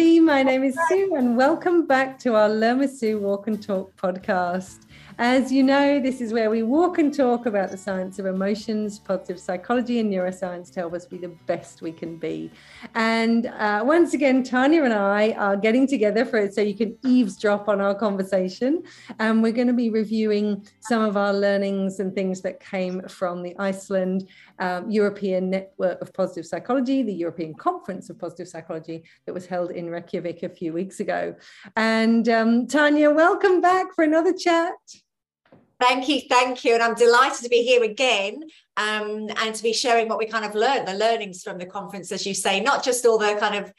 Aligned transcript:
everybody. 0.00 0.20
My 0.20 0.42
name 0.42 0.64
is 0.64 0.78
Sue, 0.88 1.14
and 1.14 1.36
welcome 1.36 1.86
back 1.86 2.18
to 2.20 2.34
our 2.34 2.48
with 2.78 2.96
Sue 2.96 3.18
Walk 3.18 3.48
and 3.48 3.62
Talk 3.62 3.94
podcast. 3.96 4.86
As 5.22 5.52
you 5.52 5.62
know, 5.62 6.00
this 6.00 6.22
is 6.22 6.32
where 6.32 6.48
we 6.48 6.62
walk 6.62 6.96
and 6.96 7.14
talk 7.14 7.44
about 7.44 7.70
the 7.70 7.76
science 7.76 8.18
of 8.18 8.24
emotions, 8.24 8.98
positive 8.98 9.38
psychology, 9.38 10.00
and 10.00 10.10
neuroscience 10.10 10.72
to 10.72 10.80
help 10.80 10.94
us 10.94 11.04
be 11.04 11.18
the 11.18 11.28
best 11.44 11.82
we 11.82 11.92
can 11.92 12.16
be. 12.16 12.50
And 12.94 13.44
uh, 13.44 13.82
once 13.84 14.14
again, 14.14 14.42
Tanya 14.42 14.82
and 14.82 14.94
I 14.94 15.32
are 15.32 15.58
getting 15.58 15.86
together 15.86 16.24
for 16.24 16.38
it 16.38 16.54
so 16.54 16.62
you 16.62 16.74
can 16.74 16.96
eavesdrop 17.04 17.68
on 17.68 17.82
our 17.82 17.94
conversation. 17.94 18.82
And 19.18 19.42
we're 19.42 19.52
going 19.52 19.66
to 19.66 19.74
be 19.74 19.90
reviewing 19.90 20.66
some 20.80 21.02
of 21.02 21.18
our 21.18 21.34
learnings 21.34 22.00
and 22.00 22.14
things 22.14 22.40
that 22.40 22.58
came 22.58 23.02
from 23.06 23.42
the 23.42 23.54
Iceland 23.58 24.26
um, 24.58 24.90
European 24.90 25.50
Network 25.50 26.00
of 26.00 26.14
Positive 26.14 26.46
Psychology, 26.46 27.02
the 27.02 27.12
European 27.12 27.52
Conference 27.52 28.08
of 28.08 28.18
Positive 28.18 28.48
Psychology 28.48 29.04
that 29.26 29.34
was 29.34 29.44
held 29.44 29.70
in 29.70 29.90
Reykjavik 29.90 30.44
a 30.44 30.48
few 30.48 30.72
weeks 30.72 31.00
ago. 31.00 31.34
And 31.76 32.26
um, 32.30 32.66
Tanya, 32.66 33.10
welcome 33.10 33.60
back 33.60 33.94
for 33.94 34.02
another 34.02 34.32
chat. 34.32 34.72
Thank 35.80 36.08
you, 36.08 36.20
thank 36.28 36.62
you. 36.64 36.74
And 36.74 36.82
I'm 36.82 36.94
delighted 36.94 37.42
to 37.42 37.48
be 37.48 37.62
here 37.62 37.82
again 37.82 38.42
um, 38.76 39.28
and 39.38 39.54
to 39.54 39.62
be 39.62 39.72
sharing 39.72 40.08
what 40.08 40.18
we 40.18 40.26
kind 40.26 40.44
of 40.44 40.54
learned, 40.54 40.86
the 40.86 40.94
learnings 40.94 41.42
from 41.42 41.56
the 41.56 41.64
conference, 41.64 42.12
as 42.12 42.26
you 42.26 42.34
say, 42.34 42.60
not 42.60 42.84
just 42.84 43.06
all 43.06 43.18
the 43.18 43.34
kind 43.40 43.54
of 43.54 43.72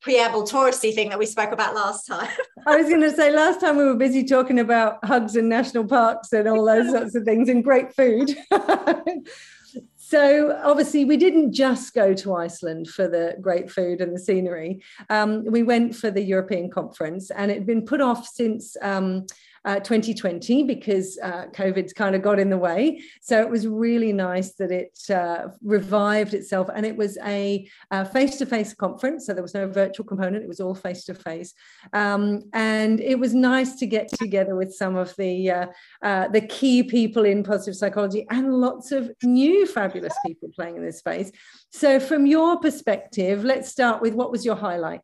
preamble 0.00 0.42
touristy 0.42 0.94
thing 0.94 1.08
that 1.08 1.18
we 1.18 1.26
spoke 1.26 1.50
about 1.50 1.74
last 1.74 2.06
time. 2.06 2.30
I 2.66 2.76
was 2.76 2.88
going 2.88 3.00
to 3.00 3.10
say 3.10 3.30
last 3.30 3.60
time 3.60 3.76
we 3.76 3.84
were 3.84 3.96
busy 3.96 4.24
talking 4.24 4.58
about 4.58 5.04
hugs 5.04 5.36
and 5.36 5.48
national 5.48 5.86
parks 5.86 6.32
and 6.32 6.46
all 6.46 6.64
those 6.64 6.90
sorts 6.90 7.14
of 7.14 7.24
things 7.24 7.48
and 7.48 7.64
great 7.64 7.94
food. 7.94 8.36
so 9.96 10.56
obviously 10.62 11.04
we 11.04 11.16
didn't 11.16 11.52
just 11.52 11.94
go 11.94 12.14
to 12.14 12.34
Iceland 12.34 12.88
for 12.88 13.08
the 13.08 13.36
great 13.40 13.70
food 13.70 14.00
and 14.00 14.14
the 14.14 14.20
scenery. 14.20 14.82
Um, 15.10 15.44
we 15.46 15.62
went 15.62 15.96
for 15.96 16.10
the 16.10 16.22
European 16.22 16.70
conference 16.70 17.30
and 17.30 17.50
it 17.50 17.54
had 17.54 17.66
been 17.66 17.84
put 17.84 18.00
off 18.00 18.26
since 18.28 18.76
um, 18.82 19.26
uh, 19.68 19.78
2020 19.80 20.62
because 20.62 21.18
uh, 21.22 21.44
COVID's 21.52 21.92
kind 21.92 22.16
of 22.16 22.22
got 22.22 22.38
in 22.38 22.48
the 22.48 22.56
way. 22.56 23.02
So 23.20 23.38
it 23.38 23.50
was 23.50 23.66
really 23.66 24.14
nice 24.14 24.54
that 24.54 24.72
it 24.72 24.98
uh, 25.10 25.48
revived 25.62 26.32
itself. 26.32 26.70
And 26.74 26.86
it 26.86 26.96
was 26.96 27.18
a 27.18 27.68
face 28.12 28.36
to 28.38 28.46
face 28.46 28.72
conference. 28.72 29.26
So 29.26 29.34
there 29.34 29.42
was 29.42 29.52
no 29.52 29.68
virtual 29.68 30.06
component, 30.06 30.42
it 30.42 30.48
was 30.48 30.60
all 30.60 30.74
face 30.74 31.04
to 31.04 31.14
face. 31.14 31.52
And 31.92 33.00
it 33.00 33.18
was 33.18 33.34
nice 33.34 33.74
to 33.76 33.86
get 33.86 34.08
together 34.08 34.56
with 34.56 34.72
some 34.72 34.96
of 34.96 35.14
the, 35.16 35.50
uh, 35.50 35.66
uh, 36.02 36.28
the 36.28 36.40
key 36.40 36.82
people 36.82 37.26
in 37.26 37.42
positive 37.42 37.76
psychology 37.76 38.26
and 38.30 38.54
lots 38.54 38.90
of 38.90 39.10
new 39.22 39.66
fabulous 39.66 40.14
people 40.26 40.48
playing 40.54 40.76
in 40.76 40.82
this 40.82 41.00
space. 41.00 41.30
So, 41.70 42.00
from 42.00 42.24
your 42.24 42.58
perspective, 42.58 43.44
let's 43.44 43.68
start 43.68 44.00
with 44.00 44.14
what 44.14 44.30
was 44.30 44.46
your 44.46 44.56
highlight? 44.56 45.02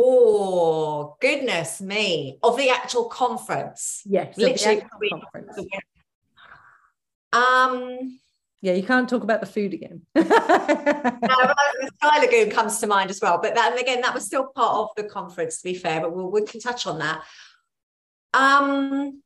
Oh, 0.00 1.16
goodness 1.20 1.80
me. 1.80 2.38
Of 2.40 2.56
the 2.56 2.70
actual 2.70 3.06
conference. 3.06 4.02
Yes, 4.06 4.36
literally. 4.36 4.84
conference. 5.10 5.58
Um, 7.32 8.20
yeah, 8.60 8.74
you 8.74 8.84
can't 8.84 9.08
talk 9.08 9.24
about 9.24 9.40
the 9.40 9.46
food 9.46 9.74
again. 9.74 10.02
no, 10.14 10.22
the 10.22 11.90
Sky 11.96 12.20
Lagoon 12.20 12.50
comes 12.50 12.78
to 12.78 12.86
mind 12.86 13.10
as 13.10 13.20
well. 13.20 13.40
But 13.42 13.56
then 13.56 13.76
again, 13.76 14.00
that 14.02 14.14
was 14.14 14.24
still 14.24 14.46
part 14.54 14.76
of 14.76 14.88
the 14.96 15.10
conference, 15.10 15.58
to 15.58 15.64
be 15.64 15.74
fair, 15.74 16.00
but 16.00 16.14
we'll, 16.14 16.30
we 16.30 16.44
can 16.44 16.60
touch 16.60 16.86
on 16.86 17.00
that. 17.00 17.22
Um, 18.34 19.20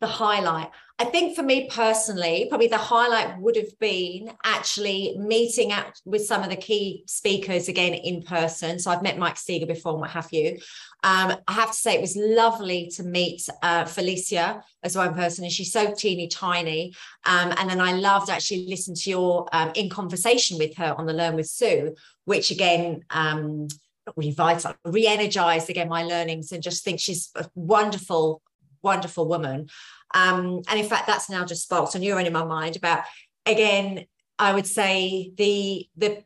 the 0.00 0.06
highlight. 0.06 0.70
I 1.00 1.06
think 1.06 1.34
for 1.34 1.42
me 1.42 1.68
personally, 1.68 2.46
probably 2.48 2.68
the 2.68 2.76
highlight 2.76 3.40
would 3.40 3.56
have 3.56 3.76
been 3.80 4.30
actually 4.44 5.16
meeting 5.18 5.72
out 5.72 6.00
with 6.04 6.24
some 6.24 6.44
of 6.44 6.50
the 6.50 6.56
key 6.56 7.02
speakers 7.08 7.66
again 7.66 7.94
in 7.94 8.22
person. 8.22 8.78
So 8.78 8.92
I've 8.92 9.02
met 9.02 9.18
Mike 9.18 9.36
Steger 9.36 9.66
before 9.66 9.92
and 9.92 10.02
what 10.02 10.10
have 10.10 10.32
you. 10.32 10.56
Um, 11.02 11.34
I 11.48 11.52
have 11.52 11.72
to 11.72 11.76
say 11.76 11.94
it 11.94 12.00
was 12.00 12.14
lovely 12.16 12.90
to 12.94 13.02
meet 13.02 13.48
uh, 13.60 13.86
Felicia 13.86 14.62
as 14.84 14.96
one 14.96 15.14
person, 15.14 15.42
and 15.42 15.52
she's 15.52 15.72
so 15.72 15.92
teeny 15.92 16.28
tiny. 16.28 16.94
Um, 17.26 17.52
and 17.56 17.68
then 17.68 17.80
I 17.80 17.94
loved 17.94 18.30
actually 18.30 18.66
listening 18.68 18.96
to 18.98 19.10
your 19.10 19.48
um, 19.52 19.72
in 19.74 19.90
conversation 19.90 20.58
with 20.58 20.76
her 20.76 20.94
on 20.96 21.06
the 21.06 21.12
Learn 21.12 21.34
with 21.34 21.48
Sue, 21.48 21.96
which 22.24 22.52
again 22.52 23.04
um, 23.10 23.66
revitalized, 24.14 24.78
re-energized 24.84 25.70
again 25.70 25.88
my 25.88 26.04
learnings, 26.04 26.52
and 26.52 26.62
just 26.62 26.84
think 26.84 27.00
she's 27.00 27.30
a 27.34 27.50
wonderful 27.56 28.42
wonderful 28.84 29.26
woman. 29.26 29.68
Um, 30.12 30.62
and 30.68 30.78
in 30.78 30.86
fact, 30.86 31.06
that's 31.06 31.30
now 31.30 31.44
just 31.44 31.62
sparked 31.62 31.94
a 31.94 31.98
neuron 31.98 32.26
in 32.26 32.32
my 32.32 32.44
mind 32.44 32.76
about 32.76 33.04
again, 33.46 34.06
I 34.38 34.54
would 34.54 34.66
say 34.66 35.32
the 35.36 35.88
the 35.96 36.24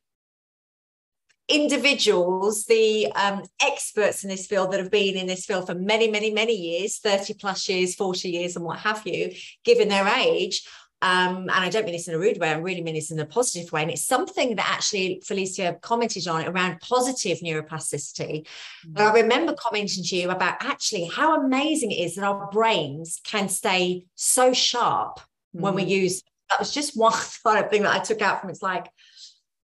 individuals, 1.49 2.66
the 2.66 3.11
um, 3.12 3.43
experts 3.62 4.22
in 4.22 4.28
this 4.28 4.47
field 4.47 4.71
that 4.71 4.81
have 4.81 4.91
been 4.91 5.16
in 5.16 5.27
this 5.27 5.47
field 5.47 5.66
for 5.66 5.75
many, 5.75 6.11
many, 6.11 6.31
many 6.31 6.53
years, 6.53 6.99
30 6.99 7.34
plus 7.34 7.69
years, 7.69 7.94
40 7.94 8.28
years, 8.28 8.55
and 8.55 8.65
what 8.65 8.78
have 8.81 9.06
you, 9.06 9.33
given 9.65 9.89
their 9.89 10.06
age, 10.06 10.66
um, 11.00 11.42
and 11.42 11.50
I 11.50 11.69
don't 11.69 11.84
mean 11.84 11.92
this 11.92 12.09
in 12.09 12.14
a 12.14 12.19
rude 12.19 12.38
way, 12.38 12.50
I 12.50 12.59
really 12.59 12.82
mean 12.82 12.94
this 12.94 13.12
in 13.12 13.20
a 13.20 13.26
positive 13.26 13.70
way. 13.70 13.82
And 13.82 13.91
it's 13.91 14.04
something 14.04 14.56
that 14.56 14.69
actually 14.69 15.22
Felicia 15.25 15.78
commented 15.81 16.26
on 16.26 16.47
around 16.47 16.81
positive 16.81 17.38
neuroplasticity. 17.38 18.47
Mm-hmm. 18.86 18.98
I 18.98 19.12
remember 19.12 19.54
commenting 19.56 20.03
to 20.03 20.16
you 20.16 20.31
about 20.31 20.56
actually 20.60 21.04
how 21.04 21.41
amazing 21.41 21.92
it 21.92 22.00
is 22.00 22.16
that 22.16 22.25
our 22.25 22.50
brains 22.50 23.20
can 23.22 23.48
stay 23.48 24.06
so 24.16 24.53
sharp 24.53 25.20
mm-hmm. 25.20 25.60
when 25.60 25.75
we 25.75 25.84
mm. 25.84 25.88
use 25.88 26.22
that 26.50 26.59
was 26.59 26.72
just 26.72 26.97
one 26.97 27.12
kind 27.44 27.65
of 27.65 27.70
thing 27.70 27.82
that 27.82 27.94
I 27.94 28.00
took 28.00 28.22
out 28.22 28.41
from 28.41 28.50
it's 28.50 28.62
like, 28.62 28.88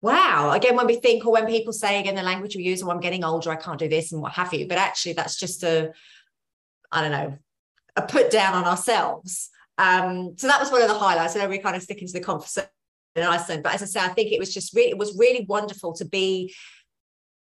wow. 0.01 0.51
Again, 0.51 0.75
when 0.75 0.87
we 0.87 0.97
think 0.97 1.25
or 1.25 1.31
when 1.31 1.47
people 1.47 1.73
say 1.73 1.99
again 1.99 2.15
the 2.15 2.23
language 2.23 2.55
we 2.55 2.63
use, 2.63 2.83
or 2.83 2.89
oh, 2.89 2.91
I'm 2.91 2.99
getting 2.99 3.23
older, 3.23 3.49
I 3.49 3.55
can't 3.55 3.79
do 3.79 3.89
this 3.89 4.11
and 4.11 4.21
what 4.21 4.33
have 4.33 4.53
you. 4.53 4.67
But 4.67 4.77
actually, 4.77 5.13
that's 5.13 5.39
just 5.39 5.63
a, 5.63 5.91
I 6.91 7.01
don't 7.01 7.11
know, 7.11 7.37
a 7.95 8.03
put 8.03 8.29
down 8.29 8.53
on 8.53 8.65
ourselves. 8.65 9.49
Um, 9.77 10.35
so 10.37 10.47
that 10.47 10.59
was 10.59 10.71
one 10.71 10.81
of 10.81 10.87
the 10.87 10.97
highlights. 10.97 11.35
I 11.35 11.39
know 11.39 11.49
we're 11.49 11.61
kind 11.61 11.75
of 11.75 11.83
sticking 11.83 12.07
to 12.07 12.13
the 12.13 12.21
conference 12.21 12.57
in 13.15 13.23
Iceland, 13.23 13.63
but 13.63 13.73
as 13.73 13.81
I 13.81 13.85
say, 13.85 13.99
I 13.99 14.09
think 14.09 14.31
it 14.31 14.39
was 14.39 14.53
just 14.53 14.75
really, 14.75 14.89
it 14.89 14.97
was 14.97 15.17
really 15.17 15.45
wonderful 15.47 15.93
to 15.93 16.05
be 16.05 16.53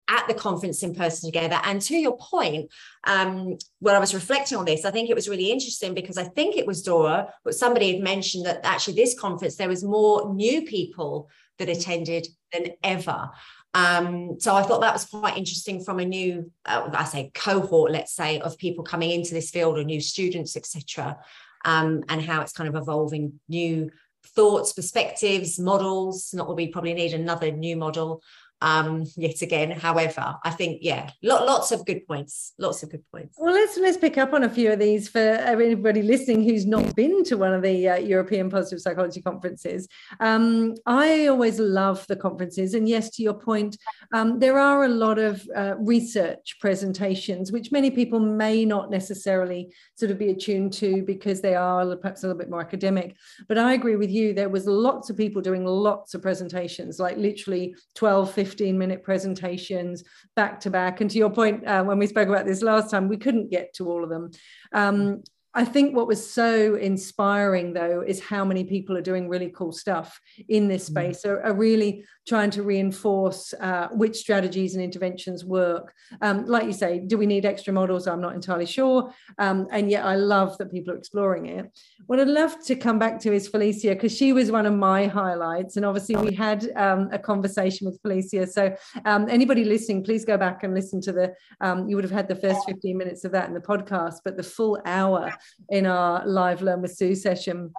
at 0.08 0.26
the 0.26 0.34
conference 0.34 0.82
in 0.82 0.94
person 0.94 1.28
together. 1.30 1.60
And 1.62 1.80
to 1.82 1.96
your 1.96 2.16
point, 2.16 2.70
um, 3.04 3.56
when 3.78 3.94
I 3.94 4.00
was 4.00 4.12
reflecting 4.12 4.58
on 4.58 4.64
this, 4.64 4.84
I 4.84 4.90
think 4.90 5.08
it 5.08 5.14
was 5.14 5.28
really 5.28 5.52
interesting 5.52 5.94
because 5.94 6.18
I 6.18 6.24
think 6.24 6.56
it 6.56 6.66
was 6.66 6.82
Dora, 6.82 7.32
but 7.44 7.54
somebody 7.54 7.92
had 7.92 8.02
mentioned 8.02 8.44
that 8.46 8.60
actually 8.64 8.94
this 8.94 9.18
conference, 9.18 9.54
there 9.54 9.68
was 9.68 9.84
more 9.84 10.34
new 10.34 10.62
people 10.62 11.28
that 11.58 11.68
attended 11.68 12.26
than 12.52 12.72
ever. 12.82 13.30
Um, 13.72 14.40
so 14.40 14.56
I 14.56 14.62
thought 14.62 14.80
that 14.80 14.92
was 14.92 15.04
quite 15.04 15.36
interesting 15.36 15.84
from 15.84 16.00
a 16.00 16.04
new, 16.04 16.50
uh, 16.66 16.90
I 16.92 17.04
say 17.04 17.30
cohort, 17.32 17.92
let's 17.92 18.12
say, 18.12 18.40
of 18.40 18.58
people 18.58 18.82
coming 18.82 19.12
into 19.12 19.32
this 19.32 19.50
field 19.50 19.78
or 19.78 19.84
new 19.84 20.00
students, 20.00 20.56
etc 20.56 21.18
um, 21.64 22.02
and 22.08 22.22
how 22.22 22.40
it's 22.40 22.52
kind 22.52 22.68
of 22.68 22.80
evolving 22.80 23.40
new 23.48 23.90
thoughts, 24.34 24.72
perspectives, 24.72 25.58
models. 25.58 26.32
Not 26.34 26.48
that 26.48 26.54
we 26.54 26.68
probably 26.68 26.94
need 26.94 27.14
another 27.14 27.50
new 27.50 27.76
model 27.76 28.22
um, 28.60 29.04
yet 29.16 29.42
again. 29.42 29.70
However, 29.70 30.36
I 30.44 30.50
think 30.50 30.78
yeah, 30.82 31.10
lots 31.22 31.72
of 31.72 31.86
good 31.86 32.06
points. 32.06 32.52
Lots 32.58 32.82
of 32.82 32.90
good 32.90 33.04
points. 33.10 33.36
Well, 33.38 33.54
let's 33.54 33.76
let's 33.78 33.96
pick 33.96 34.18
up 34.18 34.32
on 34.32 34.44
a 34.44 34.50
few 34.50 34.72
of 34.72 34.78
these 34.78 35.08
for 35.08 35.18
everybody 35.18 36.02
listening 36.02 36.44
who's 36.44 36.66
not 36.66 36.94
been 36.94 37.24
to 37.24 37.36
one 37.36 37.54
of 37.54 37.62
the 37.62 37.88
uh, 37.88 37.96
European 37.96 38.50
Positive 38.50 38.80
Psychology 38.80 39.22
conferences. 39.22 39.88
Um, 40.20 40.74
I 40.86 41.26
always 41.26 41.58
love 41.58 42.06
the 42.06 42.16
conferences, 42.16 42.74
and 42.74 42.88
yes, 42.88 43.10
to 43.10 43.22
your 43.22 43.34
point, 43.34 43.76
um, 44.12 44.38
there 44.38 44.58
are 44.58 44.84
a 44.84 44.88
lot 44.88 45.18
of 45.18 45.42
uh, 45.56 45.74
research 45.78 46.56
presentations 46.60 47.52
which 47.52 47.72
many 47.72 47.90
people 47.90 48.20
may 48.20 48.64
not 48.64 48.90
necessarily 48.90 49.72
sort 49.94 50.10
of 50.10 50.18
be 50.18 50.30
attuned 50.30 50.72
to 50.72 51.02
because 51.02 51.40
they 51.40 51.54
are 51.54 51.96
perhaps 51.96 52.22
a 52.22 52.26
little 52.26 52.38
bit 52.38 52.50
more 52.50 52.60
academic. 52.60 53.16
But 53.48 53.58
I 53.58 53.74
agree 53.74 53.96
with 53.96 54.10
you. 54.10 54.34
There 54.34 54.48
was 54.48 54.66
lots 54.66 55.10
of 55.10 55.16
people 55.16 55.42
doing 55.42 55.64
lots 55.64 56.14
of 56.14 56.22
presentations, 56.22 56.98
like 56.98 57.16
literally 57.16 57.74
12, 57.94 58.32
15 58.32 58.49
15 58.50 58.76
minute 58.76 59.04
presentations 59.04 60.02
back 60.34 60.58
to 60.60 60.70
back. 60.70 61.00
And 61.00 61.10
to 61.10 61.18
your 61.18 61.30
point, 61.30 61.66
uh, 61.66 61.84
when 61.84 61.98
we 61.98 62.06
spoke 62.08 62.28
about 62.28 62.46
this 62.46 62.62
last 62.62 62.90
time, 62.90 63.08
we 63.08 63.16
couldn't 63.16 63.50
get 63.50 63.72
to 63.74 63.88
all 63.88 64.02
of 64.02 64.10
them. 64.10 64.30
Um, 64.72 65.22
I 65.52 65.64
think 65.64 65.96
what 65.96 66.06
was 66.06 66.30
so 66.30 66.76
inspiring, 66.76 67.72
though, 67.72 68.04
is 68.06 68.20
how 68.20 68.44
many 68.44 68.62
people 68.62 68.96
are 68.96 69.02
doing 69.02 69.28
really 69.28 69.50
cool 69.50 69.72
stuff 69.72 70.20
in 70.48 70.68
this 70.68 70.84
mm. 70.84 70.92
space, 70.92 71.24
are, 71.24 71.42
are 71.42 71.54
really 71.54 72.04
trying 72.28 72.50
to 72.50 72.62
reinforce 72.62 73.52
uh, 73.54 73.88
which 73.90 74.16
strategies 74.16 74.74
and 74.74 74.84
interventions 74.84 75.44
work. 75.44 75.92
Um, 76.20 76.46
like 76.46 76.66
you 76.66 76.72
say, 76.72 77.00
do 77.00 77.18
we 77.18 77.26
need 77.26 77.44
extra 77.44 77.72
models? 77.72 78.06
I'm 78.06 78.20
not 78.20 78.34
entirely 78.34 78.66
sure. 78.66 79.12
Um, 79.38 79.66
and 79.72 79.90
yet 79.90 80.04
I 80.04 80.14
love 80.14 80.56
that 80.58 80.70
people 80.70 80.94
are 80.94 80.96
exploring 80.96 81.46
it. 81.46 81.66
What 82.06 82.20
I'd 82.20 82.28
love 82.28 82.64
to 82.66 82.76
come 82.76 83.00
back 83.00 83.18
to 83.20 83.32
is 83.32 83.48
Felicia, 83.48 83.90
because 83.94 84.16
she 84.16 84.32
was 84.32 84.52
one 84.52 84.66
of 84.66 84.74
my 84.74 85.08
highlights. 85.08 85.76
And 85.76 85.84
obviously, 85.84 86.14
we 86.16 86.32
had 86.32 86.70
um, 86.76 87.08
a 87.10 87.18
conversation 87.18 87.86
with 87.86 88.00
Felicia. 88.02 88.46
So, 88.46 88.76
um, 89.04 89.28
anybody 89.28 89.64
listening, 89.64 90.04
please 90.04 90.24
go 90.24 90.36
back 90.36 90.62
and 90.62 90.74
listen 90.74 91.00
to 91.02 91.12
the, 91.12 91.34
um, 91.60 91.88
you 91.88 91.96
would 91.96 92.04
have 92.04 92.12
had 92.12 92.28
the 92.28 92.36
first 92.36 92.60
15 92.68 92.96
minutes 92.96 93.24
of 93.24 93.32
that 93.32 93.48
in 93.48 93.54
the 93.54 93.60
podcast, 93.60 94.18
but 94.24 94.36
the 94.36 94.42
full 94.44 94.80
hour 94.84 95.32
in 95.68 95.86
our 95.86 96.26
live 96.26 96.62
Learn 96.62 96.82
with 96.82 96.96
Sue 96.96 97.14
session 97.14 97.72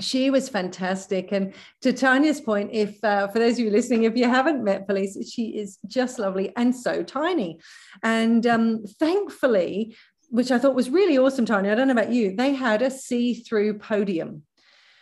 she 0.00 0.30
was 0.30 0.48
fantastic. 0.48 1.32
And 1.32 1.52
to 1.82 1.92
Tanya's 1.92 2.40
point, 2.40 2.70
if 2.72 3.02
uh, 3.04 3.28
for 3.28 3.38
those 3.38 3.54
of 3.54 3.60
you 3.60 3.70
listening, 3.70 4.04
if 4.04 4.16
you 4.16 4.28
haven't 4.28 4.64
met 4.64 4.86
Felice, 4.86 5.30
she 5.30 5.58
is 5.58 5.78
just 5.86 6.18
lovely 6.18 6.52
and 6.56 6.74
so 6.74 7.02
tiny. 7.02 7.58
And 8.02 8.46
um, 8.46 8.84
thankfully, 8.98 9.96
which 10.30 10.50
I 10.50 10.58
thought 10.58 10.74
was 10.74 10.90
really 10.90 11.18
awesome, 11.18 11.44
Tanya, 11.44 11.72
I 11.72 11.74
don't 11.74 11.88
know 11.88 11.92
about 11.92 12.12
you, 12.12 12.34
they 12.34 12.54
had 12.54 12.82
a 12.82 12.90
see 12.90 13.34
through 13.34 13.78
podium. 13.78 14.42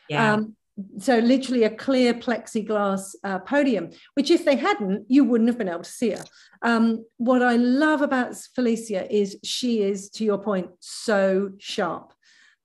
Yeah. 0.09 0.35
Um, 0.35 0.57
so 0.99 1.19
literally 1.19 1.65
a 1.65 1.71
clear 1.71 2.15
plexiglass 2.15 3.15
uh, 3.25 3.39
podium 3.41 3.91
which 4.15 4.31
if 4.31 4.45
they 4.45 4.57
hadn't 4.57 5.05
you 5.09 5.25
wouldn't 5.25 5.49
have 5.49 5.59
been 5.59 5.69
able 5.69 5.83
to 5.83 5.91
see 5.91 6.11
her 6.11 6.25
um, 6.63 7.05
what 7.17 7.43
i 7.43 7.57
love 7.57 8.03
about 8.03 8.37
felicia 8.55 9.13
is 9.15 9.39
she 9.43 9.83
is 9.83 10.09
to 10.11 10.25
your 10.25 10.39
point 10.39 10.69
so 10.81 11.51
sharp 11.59 12.13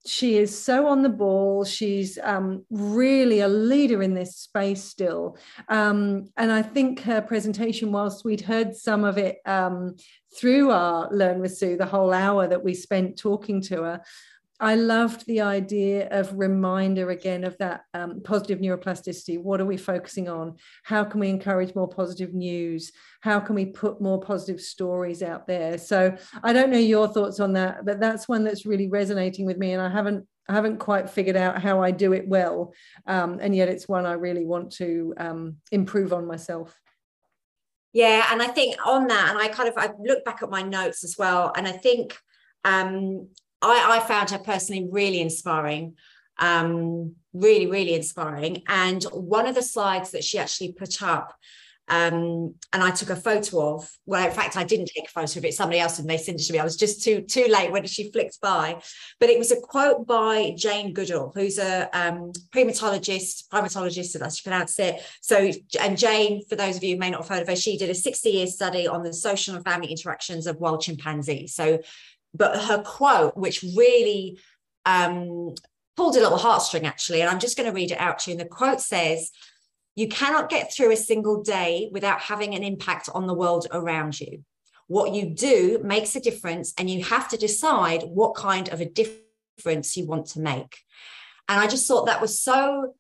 she 0.05 0.37
is 0.37 0.57
so 0.57 0.87
on 0.87 1.01
the 1.01 1.09
ball. 1.09 1.63
She's 1.63 2.19
um, 2.21 2.65
really 2.69 3.39
a 3.39 3.47
leader 3.47 4.03
in 4.03 4.13
this 4.13 4.35
space 4.35 4.83
still. 4.83 5.37
Um, 5.69 6.29
and 6.35 6.51
I 6.51 6.61
think 6.61 7.01
her 7.01 7.21
presentation, 7.21 7.91
whilst 7.91 8.25
we'd 8.25 8.41
heard 8.41 8.75
some 8.75 9.05
of 9.05 9.17
it 9.17 9.37
um, 9.45 9.95
through 10.37 10.71
our 10.71 11.09
Learn 11.11 11.39
with 11.39 11.55
Sue, 11.57 11.77
the 11.77 11.85
whole 11.85 12.11
hour 12.11 12.47
that 12.47 12.63
we 12.63 12.73
spent 12.73 13.17
talking 13.17 13.61
to 13.63 13.83
her, 13.83 14.01
I 14.63 14.75
loved 14.75 15.25
the 15.25 15.41
idea 15.41 16.07
of 16.09 16.39
reminder 16.39 17.09
again 17.09 17.43
of 17.43 17.57
that 17.57 17.81
um, 17.93 18.21
positive 18.23 18.59
neuroplasticity. 18.59 19.37
What 19.37 19.59
are 19.59 19.65
we 19.65 19.75
focusing 19.75 20.29
on? 20.29 20.55
How 20.83 21.03
can 21.03 21.19
we 21.19 21.27
encourage 21.27 21.75
more 21.75 21.89
positive 21.89 22.33
news? 22.33 22.93
How 23.19 23.41
can 23.41 23.55
we 23.55 23.65
put 23.65 23.99
more 23.99 24.21
positive 24.21 24.61
stories 24.61 25.21
out 25.21 25.47
there? 25.47 25.77
So 25.77 26.15
I 26.43 26.53
don't 26.53 26.69
know 26.69 26.77
your 26.77 27.09
thoughts 27.09 27.41
on 27.41 27.51
that, 27.53 27.83
but 27.83 27.99
that's 27.99 28.29
one 28.29 28.45
that's 28.45 28.65
really 28.65 28.87
resonating 28.87 29.45
with 29.45 29.57
me, 29.57 29.73
and 29.73 29.81
I 29.81 29.89
haven't 29.89 30.25
I 30.47 30.53
haven't 30.53 30.77
quite 30.77 31.09
figured 31.09 31.35
out 31.35 31.61
how 31.61 31.81
I 31.81 31.91
do 31.91 32.13
it 32.13 32.25
well, 32.25 32.73
um, 33.05 33.39
and 33.41 33.53
yet 33.53 33.67
it's 33.67 33.89
one 33.89 34.05
I 34.05 34.13
really 34.13 34.45
want 34.45 34.71
to 34.73 35.13
um, 35.17 35.57
improve 35.73 36.13
on 36.13 36.25
myself. 36.25 36.79
Yeah, 37.91 38.27
and 38.31 38.41
I 38.41 38.47
think 38.47 38.77
on 38.85 39.07
that, 39.07 39.29
and 39.29 39.37
I 39.37 39.49
kind 39.49 39.67
of 39.67 39.77
I 39.77 39.89
look 39.99 40.23
back 40.23 40.41
at 40.41 40.49
my 40.49 40.61
notes 40.61 41.03
as 41.03 41.17
well, 41.17 41.51
and 41.53 41.67
I 41.67 41.73
think 41.73 42.17
um, 42.63 43.27
I, 43.63 43.97
I 43.97 43.99
found 44.01 44.29
her 44.31 44.37
personally 44.37 44.87
really 44.91 45.21
inspiring, 45.21 45.95
um, 46.37 47.15
really, 47.33 47.67
really 47.67 47.93
inspiring. 47.93 48.63
And 48.67 49.03
one 49.05 49.47
of 49.47 49.55
the 49.55 49.63
slides 49.63 50.11
that 50.11 50.23
she 50.23 50.37
actually 50.37 50.73
put 50.73 51.01
up, 51.01 51.33
um, 51.89 52.55
and 52.71 52.81
I 52.81 52.91
took 52.91 53.09
a 53.09 53.15
photo 53.15 53.75
of. 53.75 53.91
Well, 54.05 54.25
in 54.25 54.31
fact, 54.31 54.55
I 54.55 54.63
didn't 54.63 54.89
take 54.95 55.05
a 55.05 55.11
photo 55.11 55.37
of 55.37 55.45
it. 55.45 55.53
Somebody 55.53 55.79
else 55.81 55.99
and 55.99 56.09
they 56.09 56.17
sent 56.17 56.39
it 56.39 56.45
to 56.45 56.53
me. 56.53 56.59
I 56.59 56.63
was 56.63 56.77
just 56.77 57.03
too 57.03 57.21
too 57.21 57.45
late 57.49 57.71
when 57.71 57.85
she 57.85 58.09
flicked 58.09 58.39
by. 58.39 58.81
But 59.19 59.29
it 59.29 59.37
was 59.37 59.51
a 59.51 59.59
quote 59.59 60.07
by 60.07 60.53
Jane 60.57 60.93
Goodall, 60.93 61.33
who's 61.35 61.59
a 61.59 61.89
um, 61.91 62.31
primatologist, 62.51 63.49
primatologist, 63.49 64.19
as 64.21 64.39
you 64.39 64.49
pronounce 64.49 64.79
it. 64.79 65.03
So, 65.19 65.51
and 65.81 65.97
Jane, 65.97 66.45
for 66.47 66.55
those 66.55 66.77
of 66.77 66.83
you 66.85 66.95
who 66.95 66.99
may 66.99 67.09
not 67.09 67.21
have 67.21 67.29
heard 67.29 67.41
of 67.41 67.49
her, 67.49 67.55
she 67.55 67.77
did 67.77 67.89
a 67.89 67.95
60 67.95 68.29
year 68.29 68.47
study 68.47 68.87
on 68.87 69.03
the 69.03 69.11
social 69.11 69.55
and 69.55 69.65
family 69.65 69.91
interactions 69.91 70.47
of 70.47 70.61
wild 70.61 70.81
chimpanzees. 70.81 71.53
So 71.53 71.79
but 72.33 72.63
her 72.63 72.81
quote, 72.81 73.37
which 73.37 73.63
really 73.75 74.39
um, 74.85 75.53
pulled 75.95 76.15
a 76.15 76.19
little 76.19 76.37
heartstring 76.37 76.83
actually, 76.83 77.21
and 77.21 77.29
I'm 77.29 77.39
just 77.39 77.57
going 77.57 77.69
to 77.69 77.75
read 77.75 77.91
it 77.91 77.99
out 77.99 78.19
to 78.19 78.31
you. 78.31 78.37
And 78.37 78.41
the 78.41 78.49
quote 78.49 78.81
says, 78.81 79.31
You 79.95 80.07
cannot 80.07 80.49
get 80.49 80.73
through 80.73 80.91
a 80.91 80.97
single 80.97 81.43
day 81.43 81.89
without 81.91 82.21
having 82.21 82.55
an 82.55 82.63
impact 82.63 83.09
on 83.13 83.27
the 83.27 83.33
world 83.33 83.67
around 83.71 84.19
you. 84.19 84.43
What 84.87 85.13
you 85.13 85.29
do 85.29 85.79
makes 85.83 86.15
a 86.15 86.19
difference, 86.19 86.73
and 86.77 86.89
you 86.89 87.03
have 87.05 87.29
to 87.29 87.37
decide 87.37 88.03
what 88.03 88.35
kind 88.35 88.69
of 88.69 88.81
a 88.81 88.89
difference 88.89 89.95
you 89.95 90.05
want 90.05 90.27
to 90.27 90.41
make. 90.41 90.79
And 91.47 91.59
I 91.59 91.67
just 91.67 91.87
thought 91.87 92.05
that 92.05 92.21
was 92.21 92.39
so 92.39 92.93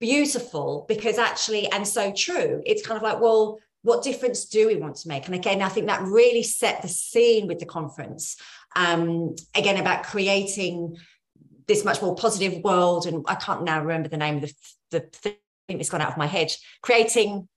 beautiful 0.00 0.84
because 0.88 1.16
actually, 1.18 1.70
and 1.70 1.86
so 1.86 2.12
true. 2.12 2.62
It's 2.66 2.84
kind 2.84 2.96
of 2.96 3.02
like, 3.02 3.20
well, 3.20 3.58
what 3.82 4.02
difference 4.02 4.44
do 4.44 4.66
we 4.66 4.76
want 4.76 4.96
to 4.96 5.08
make? 5.08 5.26
And 5.26 5.34
again, 5.34 5.60
I 5.60 5.68
think 5.68 5.86
that 5.88 6.02
really 6.02 6.42
set 6.42 6.82
the 6.82 6.88
scene 6.88 7.46
with 7.46 7.58
the 7.58 7.66
conference. 7.66 8.36
Um, 8.74 9.34
again, 9.54 9.78
about 9.78 10.04
creating 10.04 10.96
this 11.66 11.84
much 11.84 12.00
more 12.00 12.14
positive 12.14 12.62
world. 12.62 13.06
And 13.06 13.24
I 13.28 13.34
can't 13.34 13.64
now 13.64 13.80
remember 13.80 14.08
the 14.08 14.16
name 14.16 14.36
of 14.36 14.42
the, 14.42 14.54
the 14.90 15.00
thing 15.10 15.36
that's 15.68 15.90
gone 15.90 16.00
out 16.00 16.12
of 16.12 16.16
my 16.16 16.26
head. 16.26 16.52
Creating 16.82 17.48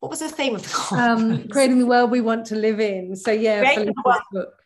what 0.00 0.10
was 0.10 0.18
the 0.18 0.28
theme 0.28 0.56
of 0.56 0.62
the 0.62 0.68
um, 0.68 0.82
conference? 0.82 1.44
Um, 1.44 1.48
creating 1.48 1.78
the 1.78 1.86
world 1.86 2.10
we 2.10 2.20
want 2.20 2.46
to 2.46 2.56
live 2.56 2.80
in. 2.80 3.14
So 3.14 3.30
yeah. 3.30 3.62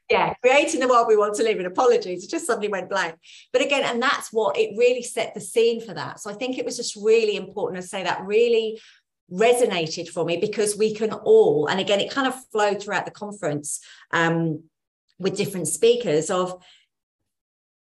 Yeah, 0.08 0.34
creating 0.34 0.81
the 0.81 0.88
world 0.88 1.08
we 1.08 1.16
want 1.16 1.34
to 1.34 1.43
live 1.43 1.58
in. 1.58 1.66
Apologies, 1.66 2.25
it 2.25 2.31
just 2.31 2.46
suddenly 2.46 2.69
went 2.69 2.88
blank. 2.88 3.16
But 3.52 3.60
again, 3.60 3.82
and 3.84 4.00
that's 4.00 4.32
what 4.32 4.56
it 4.56 4.70
really 4.76 5.02
set 5.02 5.34
the 5.34 5.40
scene 5.40 5.81
for 5.81 5.93
that. 5.94 6.20
So 6.20 6.31
I 6.31 6.34
think 6.34 6.58
it 6.58 6.64
was 6.64 6.76
just 6.76 6.94
really 6.94 7.37
important 7.37 7.82
to 7.82 7.88
say 7.88 8.04
that 8.04 8.25
really 8.25 8.81
resonated 9.32 10.08
for 10.08 10.25
me 10.25 10.37
because 10.37 10.76
we 10.76 10.94
can 10.94 11.12
all, 11.12 11.67
and 11.67 11.81
again, 11.81 12.00
it 12.00 12.11
kind 12.11 12.28
of 12.28 12.34
flowed 12.52 12.82
throughout 12.82 13.05
the 13.05 13.11
conference 13.11 13.81
um, 14.12 14.62
with 15.19 15.37
different 15.37 15.69
speakers 15.69 16.31
of 16.31 16.62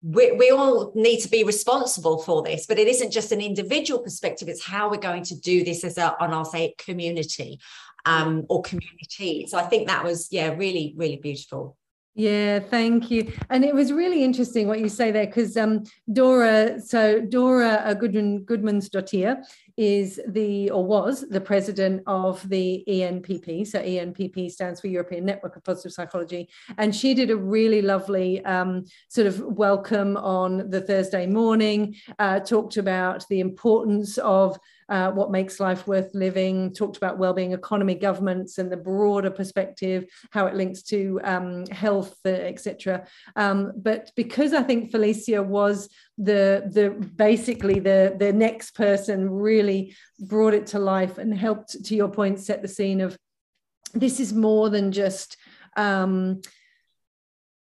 we, 0.02 0.32
we 0.32 0.50
all 0.50 0.92
need 0.94 1.20
to 1.20 1.28
be 1.28 1.42
responsible 1.42 2.22
for 2.22 2.42
this, 2.42 2.66
but 2.66 2.78
it 2.78 2.86
isn't 2.86 3.10
just 3.10 3.32
an 3.32 3.40
individual 3.40 4.00
perspective, 4.00 4.48
it's 4.48 4.64
how 4.64 4.90
we're 4.90 4.98
going 4.98 5.24
to 5.24 5.38
do 5.40 5.64
this 5.64 5.84
as 5.84 5.98
a, 5.98 6.16
on 6.22 6.32
our 6.32 6.44
say 6.44 6.74
community 6.78 7.58
um, 8.04 8.44
or 8.48 8.62
community. 8.62 9.46
So 9.48 9.58
I 9.58 9.64
think 9.64 9.88
that 9.88 10.04
was, 10.04 10.28
yeah, 10.30 10.54
really, 10.54 10.94
really 10.96 11.16
beautiful. 11.16 11.76
Yeah, 12.14 12.60
thank 12.60 13.10
you. 13.10 13.30
And 13.50 13.62
it 13.62 13.74
was 13.74 13.92
really 13.92 14.24
interesting 14.24 14.68
what 14.68 14.80
you 14.80 14.88
say 14.88 15.10
there 15.10 15.26
because 15.26 15.54
um, 15.56 15.84
Dora, 16.10 16.80
so 16.80 17.20
Dora 17.20 17.82
uh, 17.84 17.92
Goodman 17.92 18.46
Gudmundsdottir 18.46 19.44
is 19.76 20.20
the 20.28 20.70
or 20.70 20.84
was 20.84 21.28
the 21.28 21.40
president 21.40 22.02
of 22.06 22.46
the 22.48 22.84
ENPP. 22.88 23.66
So 23.66 23.80
ENPP 23.80 24.50
stands 24.50 24.80
for 24.80 24.86
European 24.86 25.24
Network 25.24 25.56
of 25.56 25.64
Positive 25.64 25.92
Psychology, 25.92 26.48
and 26.78 26.94
she 26.94 27.14
did 27.14 27.30
a 27.30 27.36
really 27.36 27.82
lovely 27.82 28.44
um, 28.44 28.84
sort 29.08 29.26
of 29.26 29.40
welcome 29.40 30.16
on 30.16 30.70
the 30.70 30.80
Thursday 30.80 31.26
morning. 31.26 31.96
Uh, 32.18 32.40
talked 32.40 32.76
about 32.76 33.24
the 33.28 33.40
importance 33.40 34.18
of 34.18 34.58
uh, 34.88 35.10
what 35.10 35.30
makes 35.30 35.58
life 35.58 35.86
worth 35.86 36.14
living, 36.14 36.72
talked 36.72 36.96
about 36.96 37.18
well-being 37.18 37.52
economy, 37.52 37.94
governments, 37.94 38.58
and 38.58 38.70
the 38.70 38.76
broader 38.76 39.30
perspective, 39.30 40.06
how 40.30 40.46
it 40.46 40.54
links 40.54 40.82
to 40.82 41.20
um, 41.24 41.66
health, 41.66 42.16
uh, 42.24 42.28
etc. 42.28 43.06
Um, 43.34 43.72
but 43.76 44.12
because 44.16 44.52
I 44.52 44.62
think 44.62 44.90
Felicia 44.90 45.42
was 45.42 45.88
the 46.18 46.70
the 46.72 46.90
basically 46.90 47.78
the 47.78 48.16
the 48.18 48.32
next 48.32 48.74
person 48.74 49.30
really 49.30 49.94
brought 50.18 50.54
it 50.54 50.66
to 50.68 50.78
life 50.78 51.18
and 51.18 51.36
helped, 51.36 51.84
to 51.84 51.94
your 51.94 52.08
point, 52.08 52.40
set 52.40 52.62
the 52.62 52.68
scene 52.68 53.00
of 53.00 53.16
this 53.94 54.20
is 54.20 54.32
more 54.32 54.70
than 54.70 54.92
just 54.92 55.36
um, 55.76 56.40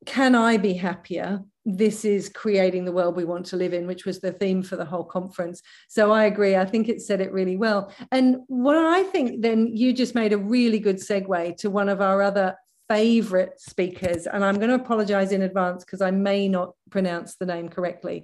can 0.06 0.34
I 0.34 0.58
be 0.58 0.74
happier? 0.74 1.42
this 1.64 2.04
is 2.04 2.28
creating 2.28 2.84
the 2.84 2.92
world 2.92 3.16
we 3.16 3.24
want 3.24 3.46
to 3.46 3.56
live 3.56 3.72
in, 3.72 3.86
which 3.86 4.04
was 4.04 4.20
the 4.20 4.32
theme 4.32 4.62
for 4.62 4.76
the 4.76 4.84
whole 4.84 5.04
conference. 5.04 5.62
So 5.88 6.12
I 6.12 6.24
agree. 6.24 6.56
I 6.56 6.64
think 6.64 6.88
it 6.88 7.00
said 7.00 7.20
it 7.20 7.32
really 7.32 7.56
well. 7.56 7.92
And 8.12 8.38
what 8.48 8.76
I 8.76 9.02
think 9.04 9.40
then 9.40 9.68
you 9.74 9.92
just 9.92 10.14
made 10.14 10.32
a 10.32 10.38
really 10.38 10.78
good 10.78 10.96
segue 10.96 11.56
to 11.58 11.70
one 11.70 11.88
of 11.88 12.00
our 12.00 12.20
other 12.20 12.54
favorite 12.88 13.58
speakers. 13.58 14.26
And 14.26 14.44
I'm 14.44 14.56
going 14.56 14.68
to 14.68 14.74
apologize 14.74 15.32
in 15.32 15.42
advance 15.42 15.84
because 15.84 16.02
I 16.02 16.10
may 16.10 16.48
not 16.48 16.74
pronounce 16.94 17.34
the 17.34 17.44
name 17.54 17.68
correctly. 17.68 18.18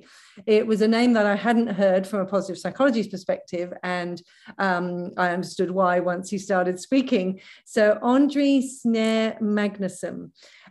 It 0.46 0.64
was 0.64 0.80
a 0.80 0.86
name 0.86 1.12
that 1.14 1.26
I 1.26 1.34
hadn't 1.34 1.72
heard 1.82 2.06
from 2.06 2.20
a 2.20 2.30
positive 2.34 2.56
psychology 2.56 3.02
perspective. 3.14 3.72
And 3.82 4.22
um, 4.58 5.10
I 5.16 5.30
understood 5.30 5.72
why 5.72 5.98
once 5.98 6.30
he 6.30 6.38
started 6.38 6.78
speaking. 6.78 7.40
So 7.64 7.98
Andri 8.00 8.62
Snær 8.62 9.40
Magnason. 9.40 10.30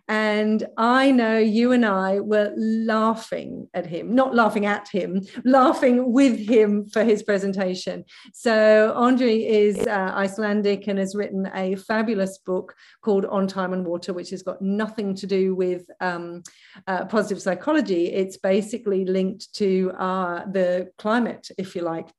And 0.10 0.66
I 0.76 1.12
know 1.12 1.38
you 1.38 1.72
and 1.72 1.86
I 1.86 2.20
were 2.20 2.52
laughing 2.58 3.68
at 3.76 3.86
him, 3.86 4.16
not 4.16 4.34
laughing 4.34 4.66
at 4.66 4.88
him, 4.88 5.22
laughing 5.46 6.12
with 6.12 6.36
him 6.54 6.88
for 6.94 7.04
his 7.04 7.22
presentation. 7.22 8.06
So, 8.34 8.92
Andre 8.96 9.36
is 9.38 9.78
uh, 9.78 10.12
Icelandic 10.26 10.88
and 10.88 10.98
has 10.98 11.14
written 11.14 11.48
a 11.54 11.76
fabulous 11.76 12.40
book 12.40 12.74
called 13.04 13.26
On 13.26 13.46
Time 13.46 13.72
and 13.72 13.86
Water, 13.86 14.12
which 14.14 14.32
has 14.32 14.42
got 14.42 14.60
nothing 14.64 15.14
to 15.14 15.28
do 15.28 15.54
with 15.54 15.84
um, 16.02 16.42
uh, 16.88 17.06
positive 17.06 17.40
psychology. 17.40 17.89
It's 17.92 18.38
basically 18.38 19.06
linked 19.06 19.54
to 19.56 19.92
uh, 19.98 20.46
the 20.52 20.92
climate, 20.98 21.50
if 21.58 21.76
you 21.76 21.82
like 21.82 22.10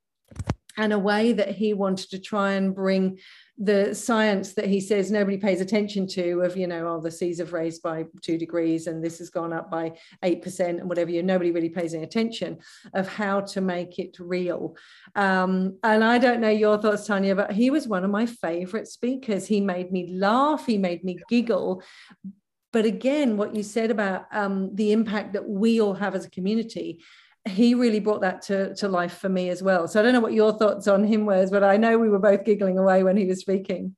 and 0.76 0.92
a 0.92 0.98
way 0.98 1.32
that 1.32 1.50
he 1.50 1.74
wanted 1.74 2.10
to 2.10 2.18
try 2.18 2.52
and 2.52 2.74
bring 2.74 3.18
the 3.58 3.94
science 3.94 4.54
that 4.54 4.66
he 4.66 4.80
says 4.80 5.10
nobody 5.10 5.36
pays 5.36 5.60
attention 5.60 6.06
to 6.06 6.40
of 6.40 6.56
you 6.56 6.66
know 6.66 6.88
oh 6.88 7.00
the 7.00 7.10
seas 7.10 7.38
have 7.38 7.52
raised 7.52 7.82
by 7.82 8.06
two 8.22 8.38
degrees 8.38 8.86
and 8.86 9.04
this 9.04 9.18
has 9.18 9.28
gone 9.28 9.52
up 9.52 9.70
by 9.70 9.92
eight 10.22 10.40
percent 10.40 10.80
and 10.80 10.88
whatever 10.88 11.10
you 11.10 11.22
nobody 11.22 11.50
really 11.50 11.68
pays 11.68 11.92
any 11.92 12.02
attention 12.02 12.58
of 12.94 13.06
how 13.06 13.40
to 13.40 13.60
make 13.60 13.98
it 13.98 14.16
real. 14.18 14.76
Um, 15.14 15.76
and 15.82 16.02
i 16.02 16.16
don't 16.18 16.40
know 16.40 16.48
your 16.48 16.78
thoughts 16.78 17.06
tanya 17.06 17.34
but 17.34 17.52
he 17.52 17.70
was 17.70 17.86
one 17.86 18.04
of 18.04 18.10
my 18.10 18.26
favorite 18.26 18.88
speakers. 18.88 19.46
He 19.46 19.60
made 19.60 19.92
me 19.92 20.14
laugh. 20.14 20.64
He 20.64 20.78
made 20.78 21.04
me 21.04 21.18
giggle 21.28 21.82
but 22.72 22.84
again 22.84 23.36
what 23.36 23.54
you 23.54 23.62
said 23.62 23.90
about 23.90 24.26
um, 24.32 24.74
the 24.74 24.92
impact 24.92 25.32
that 25.32 25.48
we 25.48 25.80
all 25.80 25.94
have 25.94 26.14
as 26.14 26.24
a 26.24 26.30
community 26.30 27.00
he 27.48 27.74
really 27.74 28.00
brought 28.00 28.20
that 28.20 28.42
to, 28.42 28.74
to 28.74 28.88
life 28.88 29.16
for 29.18 29.28
me 29.28 29.48
as 29.48 29.62
well. 29.62 29.88
So 29.88 29.98
I 29.98 30.02
don't 30.02 30.12
know 30.12 30.20
what 30.20 30.34
your 30.34 30.52
thoughts 30.52 30.86
on 30.86 31.04
him 31.04 31.24
was, 31.24 31.50
but 31.50 31.64
I 31.64 31.78
know 31.78 31.98
we 31.98 32.10
were 32.10 32.18
both 32.18 32.44
giggling 32.44 32.78
away 32.78 33.02
when 33.02 33.16
he 33.16 33.24
was 33.24 33.40
speaking. 33.40 33.96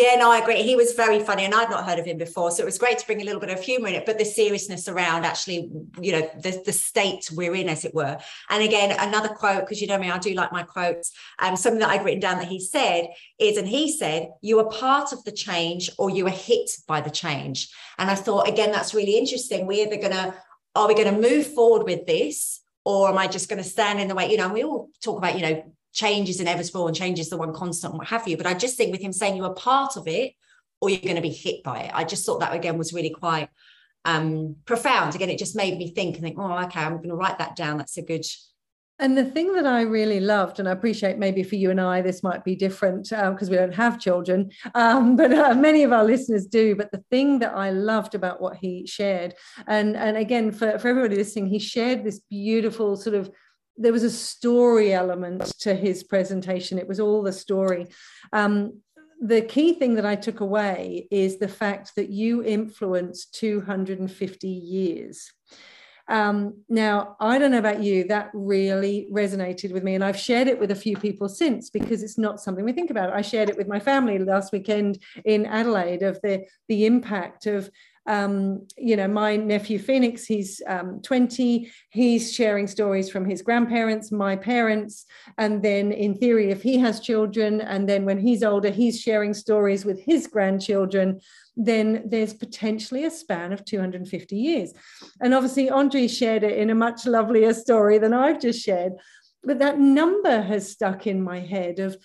Yeah, 0.00 0.14
no, 0.14 0.30
I 0.32 0.38
agree. 0.38 0.62
He 0.62 0.76
was 0.76 0.92
very 0.92 1.20
funny, 1.20 1.44
and 1.44 1.54
I'd 1.54 1.68
not 1.68 1.84
heard 1.84 1.98
of 1.98 2.06
him 2.06 2.16
before, 2.16 2.50
so 2.50 2.62
it 2.62 2.64
was 2.64 2.78
great 2.78 2.98
to 3.00 3.06
bring 3.06 3.20
a 3.20 3.24
little 3.24 3.40
bit 3.40 3.50
of 3.50 3.60
humour 3.60 3.88
in 3.88 3.94
it, 3.94 4.06
but 4.06 4.18
the 4.18 4.24
seriousness 4.24 4.88
around 4.88 5.26
actually, 5.26 5.70
you 6.00 6.12
know, 6.12 6.30
the 6.42 6.62
the 6.64 6.72
state 6.72 7.28
we're 7.34 7.54
in, 7.54 7.68
as 7.68 7.84
it 7.84 7.94
were. 7.94 8.16
And 8.48 8.62
again, 8.62 8.96
another 8.98 9.28
quote 9.28 9.60
because 9.60 9.82
you 9.82 9.86
know 9.86 9.98
me, 9.98 10.10
I 10.10 10.16
do 10.16 10.32
like 10.32 10.52
my 10.52 10.62
quotes. 10.62 11.12
Um, 11.38 11.54
something 11.54 11.80
that 11.80 11.90
I'd 11.90 12.02
written 12.02 12.20
down 12.20 12.38
that 12.38 12.48
he 12.48 12.60
said 12.60 13.08
is, 13.38 13.58
and 13.58 13.68
he 13.68 13.92
said, 13.92 14.30
"You 14.40 14.58
are 14.60 14.70
part 14.70 15.12
of 15.12 15.22
the 15.24 15.32
change, 15.32 15.90
or 15.98 16.08
you 16.08 16.26
are 16.26 16.30
hit 16.48 16.70
by 16.88 17.02
the 17.02 17.10
change." 17.10 17.68
And 17.98 18.10
I 18.10 18.14
thought, 18.14 18.48
again, 18.48 18.72
that's 18.72 18.94
really 18.94 19.18
interesting. 19.18 19.66
We're 19.66 19.86
either 19.86 20.08
to 20.08 20.34
are 20.74 20.88
we 20.88 20.94
going 20.94 21.14
to 21.14 21.28
move 21.28 21.46
forward 21.48 21.84
with 21.84 22.06
this, 22.06 22.60
or 22.86 23.10
am 23.10 23.18
I 23.18 23.26
just 23.26 23.50
going 23.50 23.62
to 23.62 23.68
stand 23.68 24.00
in 24.00 24.08
the 24.08 24.14
way? 24.14 24.30
You 24.30 24.38
know, 24.38 24.48
we 24.48 24.64
all 24.64 24.88
talk 25.02 25.18
about, 25.18 25.36
you 25.36 25.42
know, 25.42 25.74
change 25.92 26.28
is 26.28 26.40
inevitable 26.40 26.86
and 26.86 26.96
change 26.96 27.18
is 27.18 27.30
the 27.30 27.36
one 27.36 27.52
constant 27.52 27.92
and 27.92 27.98
what 27.98 28.08
have 28.08 28.26
you. 28.28 28.36
But 28.36 28.46
I 28.46 28.54
just 28.54 28.76
think 28.76 28.92
with 28.92 29.00
him 29.00 29.12
saying 29.12 29.36
you 29.36 29.44
are 29.44 29.54
part 29.54 29.96
of 29.96 30.06
it 30.06 30.32
or 30.80 30.90
you're 30.90 31.00
going 31.00 31.16
to 31.16 31.22
be 31.22 31.30
hit 31.30 31.62
by 31.62 31.80
it, 31.80 31.90
I 31.94 32.04
just 32.04 32.24
thought 32.24 32.40
that 32.40 32.54
again 32.54 32.78
was 32.78 32.92
really 32.92 33.10
quite 33.10 33.48
um, 34.04 34.56
profound. 34.64 35.14
Again, 35.14 35.30
it 35.30 35.38
just 35.38 35.56
made 35.56 35.78
me 35.78 35.90
think 35.90 36.16
and 36.16 36.24
think, 36.24 36.38
oh, 36.38 36.58
okay, 36.64 36.80
I'm 36.80 36.96
going 36.96 37.10
to 37.10 37.16
write 37.16 37.38
that 37.38 37.56
down. 37.56 37.78
That's 37.78 37.98
a 37.98 38.02
good. 38.02 38.24
And 38.98 39.16
the 39.16 39.24
thing 39.24 39.54
that 39.54 39.66
I 39.66 39.80
really 39.80 40.20
loved, 40.20 40.58
and 40.58 40.68
I 40.68 40.72
appreciate 40.72 41.18
maybe 41.18 41.42
for 41.42 41.56
you 41.56 41.70
and 41.70 41.80
I, 41.80 42.02
this 42.02 42.22
might 42.22 42.44
be 42.44 42.54
different 42.54 43.08
because 43.08 43.48
uh, 43.48 43.50
we 43.50 43.56
don't 43.56 43.74
have 43.74 43.98
children, 43.98 44.50
um, 44.74 45.16
but 45.16 45.32
uh, 45.32 45.54
many 45.54 45.84
of 45.84 45.92
our 45.92 46.04
listeners 46.04 46.46
do. 46.46 46.76
But 46.76 46.92
the 46.92 47.02
thing 47.10 47.38
that 47.38 47.54
I 47.54 47.70
loved 47.70 48.14
about 48.14 48.42
what 48.42 48.56
he 48.56 48.86
shared, 48.86 49.34
and, 49.66 49.96
and 49.96 50.18
again, 50.18 50.52
for, 50.52 50.78
for 50.78 50.88
everybody 50.88 51.16
listening, 51.16 51.46
he 51.46 51.58
shared 51.58 52.04
this 52.04 52.20
beautiful 52.30 52.94
sort 52.96 53.16
of 53.16 53.30
there 53.76 53.92
was 53.92 54.02
a 54.02 54.10
story 54.10 54.92
element 54.92 55.44
to 55.60 55.74
his 55.74 56.02
presentation. 56.02 56.78
It 56.78 56.88
was 56.88 57.00
all 57.00 57.22
the 57.22 57.32
story. 57.32 57.86
Um, 58.32 58.80
the 59.20 59.42
key 59.42 59.74
thing 59.74 59.94
that 59.94 60.06
I 60.06 60.16
took 60.16 60.40
away 60.40 61.06
is 61.10 61.38
the 61.38 61.48
fact 61.48 61.92
that 61.96 62.08
you 62.08 62.42
influenced 62.42 63.34
250 63.34 64.48
years. 64.48 65.30
Um, 66.08 66.64
now, 66.68 67.16
I 67.20 67.38
don't 67.38 67.52
know 67.52 67.58
about 67.58 67.82
you, 67.84 68.04
that 68.08 68.30
really 68.34 69.08
resonated 69.12 69.72
with 69.72 69.84
me. 69.84 69.94
And 69.94 70.02
I've 70.02 70.18
shared 70.18 70.48
it 70.48 70.58
with 70.58 70.72
a 70.72 70.76
few 70.76 70.96
people 70.96 71.28
since 71.28 71.70
because 71.70 72.02
it's 72.02 72.18
not 72.18 72.40
something 72.40 72.64
we 72.64 72.72
think 72.72 72.90
about. 72.90 73.12
I 73.12 73.22
shared 73.22 73.48
it 73.48 73.56
with 73.56 73.68
my 73.68 73.78
family 73.78 74.18
last 74.18 74.52
weekend 74.52 74.98
in 75.24 75.46
Adelaide 75.46 76.02
of 76.02 76.20
the, 76.22 76.46
the 76.66 76.84
impact 76.84 77.46
of 77.46 77.70
um, 78.06 78.66
you 78.78 78.96
know, 78.96 79.06
my 79.06 79.36
nephew 79.36 79.78
Phoenix, 79.78 80.24
he's 80.24 80.62
um, 80.66 81.00
20, 81.02 81.70
he's 81.90 82.32
sharing 82.32 82.66
stories 82.66 83.10
from 83.10 83.28
his 83.28 83.42
grandparents, 83.42 84.10
my 84.10 84.36
parents, 84.36 85.06
and 85.38 85.62
then 85.62 85.92
in 85.92 86.16
theory, 86.16 86.50
if 86.50 86.62
he 86.62 86.78
has 86.78 87.00
children, 87.00 87.60
and 87.60 87.88
then 87.88 88.04
when 88.04 88.18
he's 88.18 88.42
older, 88.42 88.70
he's 88.70 89.00
sharing 89.00 89.34
stories 89.34 89.84
with 89.84 90.00
his 90.00 90.26
grandchildren, 90.26 91.20
then 91.56 92.02
there's 92.06 92.32
potentially 92.32 93.04
a 93.04 93.10
span 93.10 93.52
of 93.52 93.64
250 93.64 94.36
years. 94.36 94.72
And 95.20 95.34
obviously, 95.34 95.68
Andri 95.68 96.08
shared 96.08 96.42
it 96.42 96.56
in 96.56 96.70
a 96.70 96.74
much 96.74 97.06
lovelier 97.06 97.52
story 97.52 97.98
than 97.98 98.14
I've 98.14 98.40
just 98.40 98.64
shared. 98.64 98.94
But 99.44 99.58
that 99.58 99.78
number 99.78 100.42
has 100.42 100.70
stuck 100.70 101.06
in 101.06 101.22
my 101.22 101.40
head 101.40 101.78
of 101.78 101.96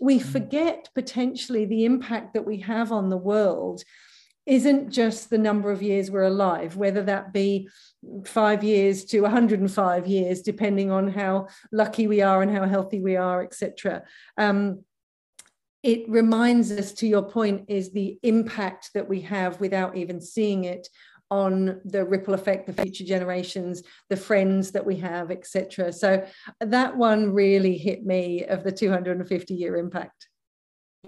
we 0.00 0.20
mm. 0.20 0.22
forget 0.22 0.88
potentially 0.94 1.64
the 1.64 1.84
impact 1.84 2.34
that 2.34 2.46
we 2.46 2.58
have 2.60 2.92
on 2.92 3.08
the 3.08 3.16
world 3.16 3.82
isn't 4.48 4.90
just 4.90 5.28
the 5.28 5.36
number 5.36 5.70
of 5.70 5.82
years 5.82 6.10
we're 6.10 6.22
alive, 6.22 6.74
whether 6.74 7.02
that 7.02 7.34
be 7.34 7.68
five 8.24 8.64
years 8.64 9.04
to 9.04 9.20
105 9.20 10.06
years, 10.06 10.40
depending 10.40 10.90
on 10.90 11.06
how 11.06 11.48
lucky 11.70 12.06
we 12.06 12.22
are 12.22 12.40
and 12.40 12.50
how 12.50 12.66
healthy 12.66 13.00
we 13.00 13.14
are, 13.14 13.42
etc. 13.42 14.02
Um, 14.38 14.84
it 15.82 16.08
reminds 16.08 16.72
us, 16.72 16.92
to 16.94 17.06
your 17.06 17.22
point, 17.22 17.66
is 17.68 17.92
the 17.92 18.18
impact 18.22 18.90
that 18.94 19.06
we 19.06 19.20
have 19.20 19.60
without 19.60 19.96
even 19.98 20.18
seeing 20.18 20.64
it 20.64 20.88
on 21.30 21.82
the 21.84 22.06
ripple 22.06 22.32
effect, 22.32 22.66
the 22.66 22.82
future 22.82 23.04
generations, 23.04 23.82
the 24.08 24.16
friends 24.16 24.70
that 24.70 24.86
we 24.86 24.96
have, 24.96 25.30
etc. 25.30 25.92
So 25.92 26.24
that 26.60 26.96
one 26.96 27.34
really 27.34 27.76
hit 27.76 28.06
me 28.06 28.44
of 28.46 28.64
the 28.64 28.72
250 28.72 29.54
year 29.54 29.76
impact. 29.76 30.27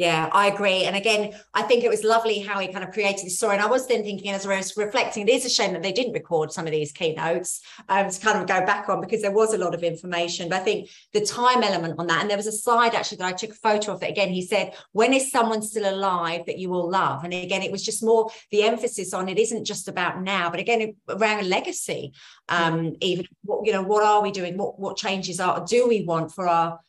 Yeah, 0.00 0.30
I 0.32 0.46
agree. 0.46 0.84
And 0.84 0.96
again, 0.96 1.34
I 1.52 1.60
think 1.60 1.84
it 1.84 1.90
was 1.90 2.04
lovely 2.04 2.38
how 2.38 2.58
he 2.58 2.68
kind 2.68 2.82
of 2.82 2.90
created 2.90 3.26
this 3.26 3.36
story. 3.36 3.56
And 3.56 3.62
I 3.62 3.66
was 3.66 3.86
then 3.86 4.02
thinking, 4.02 4.30
as 4.30 4.46
I 4.46 4.56
was 4.56 4.74
reflecting, 4.74 5.28
it 5.28 5.30
is 5.30 5.44
a 5.44 5.50
shame 5.50 5.74
that 5.74 5.82
they 5.82 5.92
didn't 5.92 6.14
record 6.14 6.52
some 6.52 6.64
of 6.64 6.72
these 6.72 6.90
keynotes 6.90 7.60
um, 7.86 8.08
to 8.08 8.18
kind 8.18 8.38
of 8.40 8.48
go 8.48 8.64
back 8.64 8.88
on 8.88 9.02
because 9.02 9.20
there 9.20 9.30
was 9.30 9.52
a 9.52 9.58
lot 9.58 9.74
of 9.74 9.82
information. 9.82 10.48
But 10.48 10.62
I 10.62 10.64
think 10.64 10.88
the 11.12 11.20
time 11.20 11.62
element 11.62 11.96
on 11.98 12.06
that, 12.06 12.22
and 12.22 12.30
there 12.30 12.38
was 12.38 12.46
a 12.46 12.52
slide 12.52 12.94
actually 12.94 13.18
that 13.18 13.26
I 13.26 13.32
took 13.32 13.50
a 13.50 13.54
photo 13.56 13.92
of 13.92 14.00
that 14.00 14.08
again, 14.08 14.30
he 14.30 14.40
said, 14.40 14.72
When 14.92 15.12
is 15.12 15.30
someone 15.30 15.60
still 15.60 15.94
alive 15.94 16.46
that 16.46 16.56
you 16.56 16.70
will 16.70 16.88
love? 16.88 17.22
And 17.24 17.34
again, 17.34 17.60
it 17.60 17.70
was 17.70 17.84
just 17.84 18.02
more 18.02 18.30
the 18.50 18.62
emphasis 18.62 19.12
on 19.12 19.28
it 19.28 19.38
isn't 19.38 19.66
just 19.66 19.86
about 19.86 20.22
now, 20.22 20.48
but 20.48 20.60
again, 20.60 20.96
around 21.10 21.46
legacy. 21.46 22.14
Um, 22.48 22.96
even 23.02 23.26
what, 23.42 23.66
you 23.66 23.72
know, 23.74 23.82
what 23.82 24.02
are 24.02 24.22
we 24.22 24.30
doing? 24.30 24.56
What 24.56 24.80
what 24.80 24.96
changes 24.96 25.40
are 25.40 25.62
do 25.66 25.86
we 25.86 26.04
want 26.04 26.32
for 26.32 26.48
our 26.48 26.80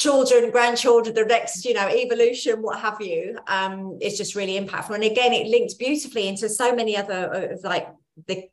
children, 0.00 0.50
grandchildren, 0.50 1.14
the 1.14 1.24
next, 1.26 1.62
you 1.66 1.74
know, 1.74 1.86
evolution, 1.86 2.62
what 2.62 2.80
have 2.80 2.98
you, 3.02 3.38
um, 3.46 3.98
is 4.00 4.16
just 4.16 4.34
really 4.34 4.58
impactful. 4.58 4.94
And 4.94 5.04
again, 5.04 5.34
it 5.34 5.46
links 5.46 5.74
beautifully 5.74 6.26
into 6.26 6.48
so 6.48 6.74
many 6.74 6.96
other 6.96 7.50
of 7.52 7.62
like 7.62 7.86
the 8.26 8.48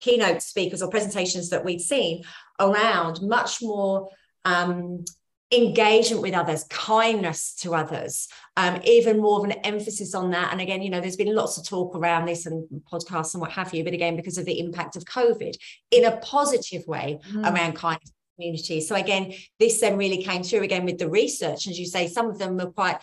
keynote 0.00 0.40
speakers 0.40 0.80
or 0.80 0.88
presentations 0.88 1.50
that 1.50 1.64
we've 1.64 1.82
seen 1.82 2.24
around 2.58 3.20
much 3.20 3.60
more 3.60 4.08
um, 4.46 5.04
engagement 5.52 6.22
with 6.22 6.32
others, 6.32 6.64
kindness 6.64 7.54
to 7.56 7.74
others, 7.74 8.28
um, 8.56 8.80
even 8.84 9.20
more 9.20 9.38
of 9.38 9.44
an 9.44 9.52
emphasis 9.52 10.14
on 10.14 10.30
that. 10.30 10.50
And 10.50 10.62
again, 10.62 10.80
you 10.80 10.88
know, 10.88 11.02
there's 11.02 11.16
been 11.16 11.34
lots 11.34 11.58
of 11.58 11.68
talk 11.68 11.94
around 11.94 12.24
this 12.24 12.46
and 12.46 12.66
podcasts 12.90 13.34
and 13.34 13.42
what 13.42 13.52
have 13.52 13.74
you, 13.74 13.84
but 13.84 13.92
again, 13.92 14.16
because 14.16 14.38
of 14.38 14.46
the 14.46 14.58
impact 14.58 14.96
of 14.96 15.04
COVID, 15.04 15.56
in 15.90 16.06
a 16.06 16.16
positive 16.16 16.86
way 16.86 17.20
mm. 17.30 17.52
around 17.52 17.74
kindness 17.74 18.12
community. 18.36 18.80
So 18.80 18.94
again, 18.94 19.32
this 19.58 19.80
then 19.80 19.96
really 19.96 20.22
came 20.22 20.42
through 20.42 20.62
again 20.62 20.84
with 20.84 20.98
the 20.98 21.08
research. 21.08 21.66
As 21.66 21.78
you 21.78 21.86
say, 21.86 22.06
some 22.06 22.30
of 22.30 22.38
them 22.38 22.56
were 22.56 22.70
quite 22.70 22.98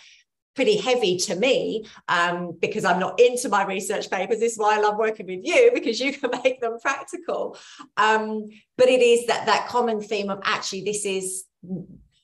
pretty 0.55 0.77
heavy 0.77 1.17
to 1.17 1.35
me 1.35 1.85
um, 2.07 2.55
because 2.61 2.85
I'm 2.85 2.99
not 2.99 3.19
into 3.19 3.49
my 3.49 3.65
research 3.65 4.09
papers. 4.09 4.39
This 4.39 4.53
is 4.53 4.59
why 4.59 4.77
I 4.77 4.81
love 4.81 4.97
working 4.97 5.25
with 5.25 5.41
you 5.43 5.71
because 5.73 5.99
you 5.99 6.13
can 6.17 6.29
make 6.43 6.61
them 6.61 6.77
practical. 6.81 7.57
Um, 7.97 8.45
but 8.77 8.87
it 8.87 9.01
is 9.01 9.27
that 9.27 9.45
that 9.47 9.67
common 9.67 10.01
theme 10.01 10.29
of 10.29 10.39
actually 10.43 10.83
this 10.83 11.05
is 11.05 11.45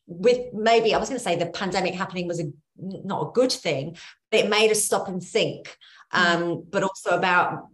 with 0.06 0.54
maybe 0.54 0.94
I 0.94 0.98
was 0.98 1.10
going 1.10 1.20
to 1.20 1.24
say 1.24 1.36
the 1.36 1.48
pandemic 1.48 1.94
happening 1.94 2.28
was 2.28 2.40
a 2.40 2.52
not 2.78 3.28
a 3.28 3.32
good 3.32 3.52
thing, 3.52 3.98
but 4.32 4.42
it 4.42 4.50
made 4.50 4.72
us 4.72 4.84
stop 4.84 5.08
and 5.08 5.22
think. 5.22 5.76
Mm. 6.14 6.36
Um, 6.36 6.64
but 6.70 6.84
also 6.84 7.12
about 7.12 7.68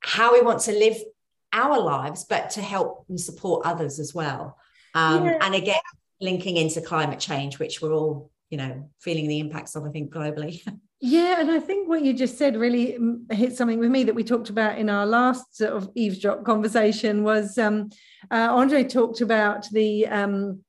how 0.00 0.32
we 0.32 0.42
want 0.42 0.60
to 0.60 0.72
live 0.72 0.96
our 1.54 1.80
lives, 1.80 2.24
but 2.24 2.50
to 2.50 2.60
help 2.60 3.06
and 3.08 3.18
support 3.18 3.64
others 3.64 3.98
as 3.98 4.12
well. 4.12 4.58
Um, 4.94 5.24
yeah. 5.24 5.38
And 5.40 5.54
again, 5.54 5.80
linking 6.20 6.56
into 6.56 6.80
climate 6.80 7.20
change, 7.20 7.58
which 7.58 7.80
we're 7.80 7.94
all, 7.94 8.30
you 8.50 8.58
know, 8.58 8.90
feeling 9.00 9.28
the 9.28 9.40
impacts 9.40 9.74
of, 9.74 9.84
I 9.84 9.90
think, 9.90 10.12
globally. 10.12 10.60
Yeah, 11.06 11.38
and 11.38 11.50
I 11.50 11.60
think 11.60 11.86
what 11.86 12.02
you 12.02 12.14
just 12.14 12.38
said 12.38 12.56
really 12.56 12.96
mm, 12.98 13.30
hit 13.30 13.54
something 13.54 13.78
with 13.78 13.90
me 13.90 14.04
that 14.04 14.14
we 14.14 14.24
talked 14.24 14.48
about 14.48 14.78
in 14.78 14.88
our 14.88 15.04
last 15.04 15.54
sort 15.54 15.74
of 15.74 15.90
eavesdrop 15.94 16.44
conversation 16.44 17.22
was 17.22 17.58
um, 17.58 17.90
uh, 18.30 18.48
Andri 18.48 18.88
talked 18.88 19.20
about 19.20 19.68
the 19.70 20.06
um, 20.06 20.64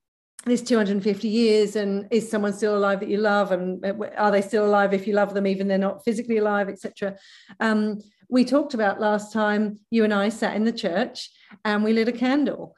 this 0.46 0.62
250 0.62 1.28
years 1.30 1.78
and 1.78 2.08
is 2.12 2.30
someone 2.30 2.52
still 2.52 2.78
alive 2.78 3.00
that 3.00 3.08
you 3.08 3.18
love 3.18 3.54
and 3.54 3.84
uh, 3.86 3.94
are 4.18 4.30
they 4.30 4.42
still 4.42 4.66
alive 4.66 4.94
if 4.94 5.08
you 5.08 5.14
love 5.14 5.34
them 5.34 5.48
even 5.48 5.68
they're 5.68 5.78
not 5.78 6.04
physically 6.04 6.38
alive 6.38 6.68
etc 6.68 7.16
um, 7.62 8.00
we 8.30 8.46
talked 8.46 8.74
about 8.74 9.00
last 9.00 9.32
time 9.32 9.80
you 9.90 10.04
and 10.04 10.14
I 10.14 10.30
sat 10.30 10.56
in 10.56 10.66
the 10.66 10.72
church 10.72 11.30
and 11.64 11.84
we 11.84 11.94
lit 11.94 12.08
a 12.08 12.12
candle. 12.12 12.76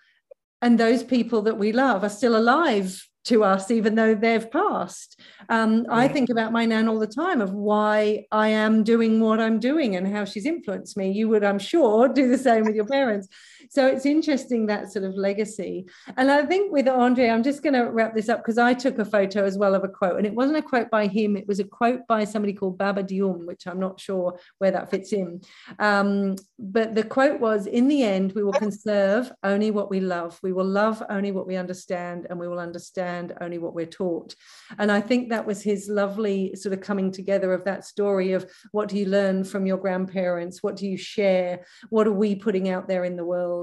And 0.62 0.80
those 0.80 1.04
people 1.04 1.44
that 1.44 1.58
we 1.58 1.72
love 1.72 2.04
are 2.04 2.10
still 2.10 2.36
alive 2.36 3.08
to 3.26 3.44
us, 3.44 3.70
even 3.70 3.96
though 3.96 4.16
they've 4.16 4.50
passed. 4.50 5.20
Um. 5.50 5.86
I 5.90 6.08
think 6.08 6.30
about 6.30 6.52
my 6.52 6.66
nan 6.66 6.88
all 6.88 7.00
the 7.00 7.08
time 7.08 7.42
of 7.42 7.52
why 7.52 8.26
I 8.32 8.50
am 8.50 8.84
doing 8.84 9.20
what 9.20 9.40
I'm 9.40 9.60
doing 9.60 9.96
and 9.96 10.08
how 10.08 10.26
she's 10.26 10.46
influenced 10.46 10.98
me. 10.98 11.12
You 11.12 11.28
would, 11.30 11.44
I'm 11.44 11.60
sure, 11.60 12.08
do 12.08 12.28
the 12.30 12.38
same 12.38 12.64
with 12.64 12.76
your 12.76 12.88
parents. 12.88 13.28
So 13.70 13.88
it's 13.88 14.06
interesting 14.06 14.66
that 14.68 14.92
sort 14.92 15.06
of 15.06 15.16
legacy. 15.16 15.86
And 16.16 16.32
I 16.32 16.46
think 16.46 16.72
with 16.72 16.86
Andri, 16.86 17.32
I'm 17.32 17.44
just 17.44 17.64
going 17.64 17.74
to 17.74 17.92
wrap 17.92 18.16
this 18.16 18.30
up 18.30 18.40
because 18.40 18.58
I 18.58 18.74
took 18.74 19.00
a 19.00 19.06
photo 19.06 19.44
as 19.44 19.58
well 19.58 19.76
of 19.76 19.84
a 19.84 19.90
quote, 19.90 20.18
and 20.18 20.26
it 20.26 20.34
wasn't 20.34 20.58
a 20.58 20.62
quote 20.62 20.90
by 20.90 21.08
him; 21.08 21.36
it 21.36 21.48
was 21.48 21.60
a 21.60 21.64
quote 21.64 22.02
by 22.08 22.24
somebody 22.24 22.54
called 22.54 22.78
Baba 22.78 23.04
Dioum, 23.04 23.46
which 23.46 23.68
I'm 23.68 23.80
not 23.80 24.00
sure 24.00 24.40
where 24.60 24.72
that 24.72 24.90
fits 24.90 25.14
in. 25.14 25.42
Um, 25.80 26.36
but 26.60 26.96
the 26.96 27.04
quote 27.04 27.40
was, 27.40 27.68
"In 27.68 27.88
the 27.88 28.04
end, 28.04 28.34
we 28.34 28.44
will 28.44 28.54
conserve 28.54 29.32
only 29.44 29.72
what 29.72 29.90
we 29.90 30.00
love. 30.00 30.40
We 30.42 30.54
will 30.54 30.66
love 30.66 31.04
only 31.10 31.32
what 31.32 31.48
we 31.48 31.56
understand, 31.56 32.28
and 32.30 32.40
we 32.40 32.48
will 32.48 32.60
understand 32.60 33.34
only 33.42 33.58
what 33.58 33.74
we're 33.74 33.86
taught." 33.86 34.36
And 34.80 34.92
I 34.92 35.02
think 35.02 35.30
that 35.30 35.46
was 35.46 35.62
his 35.62 35.90
lovely 35.90 36.56
sort 36.56 36.74
of 36.74 36.82
coming 36.82 37.12
together 37.12 37.54
of 37.54 37.64
that 37.66 37.86
story 37.86 38.34
of 38.34 38.46
what 38.72 38.90
do 38.90 38.98
you 38.98 39.06
learn 39.06 39.44
from 39.44 39.66
your 39.66 39.78
grandparents, 39.78 40.64
what 40.64 40.76
do 40.76 40.88
you 40.88 40.98
share, 40.98 41.66
what 41.90 42.08
are 42.08 42.12
we 42.12 42.36
putting 42.36 42.70
out 42.70 42.88
there 42.88 43.04
in 43.04 43.16
the 43.16 43.26
world. 43.26 43.57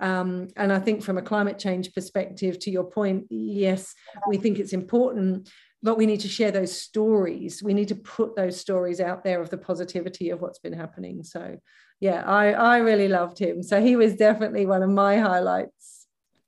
Um, 0.00 0.48
and 0.56 0.72
I 0.72 0.78
think 0.78 1.02
from 1.02 1.18
a 1.18 1.22
climate 1.22 1.58
change 1.58 1.92
perspective, 1.94 2.58
to 2.60 2.70
your 2.70 2.84
point, 2.84 3.26
yes, 3.30 3.94
we 4.28 4.36
think 4.36 4.58
it's 4.58 4.72
important, 4.72 5.50
but 5.82 5.96
we 5.96 6.06
need 6.06 6.20
to 6.20 6.28
share 6.28 6.50
those 6.50 6.78
stories. 6.78 7.62
We 7.62 7.74
need 7.74 7.88
to 7.88 7.94
put 7.94 8.36
those 8.36 8.60
stories 8.60 9.00
out 9.00 9.24
there 9.24 9.40
of 9.40 9.50
the 9.50 9.58
positivity 9.58 10.30
of 10.30 10.40
what's 10.40 10.58
been 10.58 10.72
happening. 10.72 11.22
So, 11.22 11.58
yeah, 12.00 12.22
I, 12.26 12.52
I 12.52 12.78
really 12.78 13.08
loved 13.08 13.38
him. 13.38 13.62
So 13.62 13.82
he 13.82 13.96
was 13.96 14.14
definitely 14.14 14.66
one 14.66 14.82
of 14.82 14.90
my 14.90 15.18
highlights. 15.18 16.06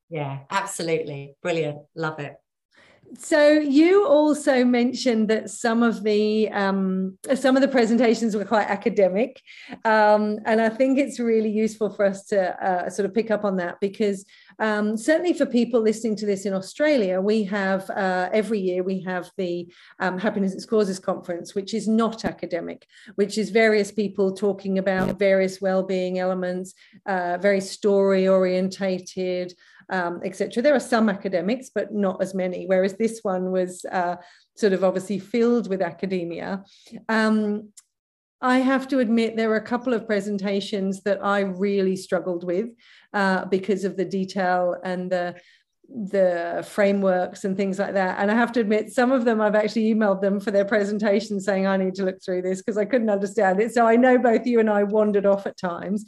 Yeah, 0.08 0.40
absolutely. 0.50 1.34
Brilliant. 1.42 1.78
Love 1.94 2.20
it 2.20 2.36
so 3.18 3.50
you 3.50 4.06
also 4.06 4.64
mentioned 4.64 5.28
that 5.28 5.50
some 5.50 5.82
of 5.82 6.02
the 6.02 6.48
um, 6.50 7.18
some 7.34 7.56
of 7.56 7.62
the 7.62 7.68
presentations 7.68 8.34
were 8.34 8.44
quite 8.44 8.68
academic, 8.68 9.40
um, 9.84 10.38
and 10.46 10.60
I 10.60 10.68
think 10.68 10.98
it's 10.98 11.18
really 11.18 11.50
useful 11.50 11.90
for 11.90 12.04
us 12.04 12.24
to 12.26 12.64
uh, 12.64 12.90
sort 12.90 13.06
of 13.06 13.14
pick 13.14 13.30
up 13.30 13.44
on 13.44 13.56
that 13.56 13.78
because 13.80 14.24
um, 14.58 14.96
certainly 14.96 15.32
for 15.32 15.46
people 15.46 15.80
listening 15.80 16.16
to 16.16 16.26
this 16.26 16.46
in 16.46 16.54
Australia, 16.54 17.20
we 17.20 17.44
have 17.44 17.88
uh, 17.90 18.28
every 18.32 18.60
year 18.60 18.82
we 18.82 19.00
have 19.02 19.30
the 19.36 19.72
um, 20.00 20.18
Happiness 20.18 20.54
Its 20.54 20.66
Causes 20.66 20.98
conference, 20.98 21.54
which 21.54 21.74
is 21.74 21.88
not 21.88 22.24
academic, 22.24 22.86
which 23.16 23.38
is 23.38 23.50
various 23.50 23.90
people 23.90 24.34
talking 24.34 24.78
about 24.78 25.18
various 25.18 25.60
well-being 25.60 26.18
elements, 26.18 26.74
uh, 27.06 27.38
very 27.38 27.60
story 27.60 28.28
orientated 28.28 29.54
um, 29.90 30.20
etc. 30.24 30.62
There 30.62 30.74
are 30.74 30.80
some 30.80 31.08
academics, 31.08 31.70
but 31.74 31.92
not 31.92 32.22
as 32.22 32.34
many, 32.34 32.66
whereas 32.66 32.94
this 32.94 33.20
one 33.22 33.50
was 33.50 33.84
uh, 33.90 34.16
sort 34.56 34.72
of 34.72 34.84
obviously 34.84 35.18
filled 35.18 35.68
with 35.68 35.82
academia. 35.82 36.64
Um, 37.08 37.72
I 38.40 38.58
have 38.58 38.88
to 38.88 38.98
admit, 38.98 39.36
there 39.36 39.48
were 39.48 39.56
a 39.56 39.64
couple 39.64 39.94
of 39.94 40.06
presentations 40.06 41.02
that 41.04 41.24
I 41.24 41.40
really 41.40 41.94
struggled 41.94 42.42
with 42.42 42.70
uh, 43.12 43.44
because 43.44 43.84
of 43.84 43.96
the 43.96 44.04
detail 44.04 44.76
and 44.82 45.10
the 45.10 45.36
the 45.94 46.66
frameworks 46.66 47.44
and 47.44 47.56
things 47.56 47.78
like 47.78 47.92
that. 47.92 48.18
And 48.18 48.30
I 48.30 48.34
have 48.34 48.52
to 48.52 48.60
admit, 48.60 48.92
some 48.92 49.12
of 49.12 49.24
them 49.24 49.40
I've 49.40 49.54
actually 49.54 49.92
emailed 49.94 50.22
them 50.22 50.40
for 50.40 50.50
their 50.50 50.64
presentation 50.64 51.38
saying, 51.38 51.66
I 51.66 51.76
need 51.76 51.94
to 51.96 52.04
look 52.04 52.22
through 52.24 52.42
this 52.42 52.62
because 52.62 52.78
I 52.78 52.86
couldn't 52.86 53.10
understand 53.10 53.60
it. 53.60 53.74
So 53.74 53.86
I 53.86 53.96
know 53.96 54.16
both 54.16 54.46
you 54.46 54.58
and 54.60 54.70
I 54.70 54.84
wandered 54.84 55.26
off 55.26 55.46
at 55.46 55.58
times. 55.58 56.06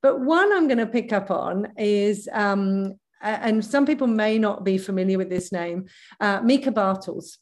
But 0.00 0.20
one 0.20 0.52
I'm 0.52 0.66
going 0.66 0.78
to 0.78 0.86
pick 0.86 1.12
up 1.12 1.30
on 1.30 1.72
is 1.76 2.28
um, 2.32 2.94
and 3.20 3.64
some 3.64 3.86
people 3.86 4.06
may 4.06 4.38
not 4.38 4.64
be 4.64 4.78
familiar 4.78 5.18
with 5.18 5.30
this 5.30 5.52
name, 5.52 5.86
uh, 6.20 6.40
Meike 6.42 6.72
Bartels. 6.72 7.38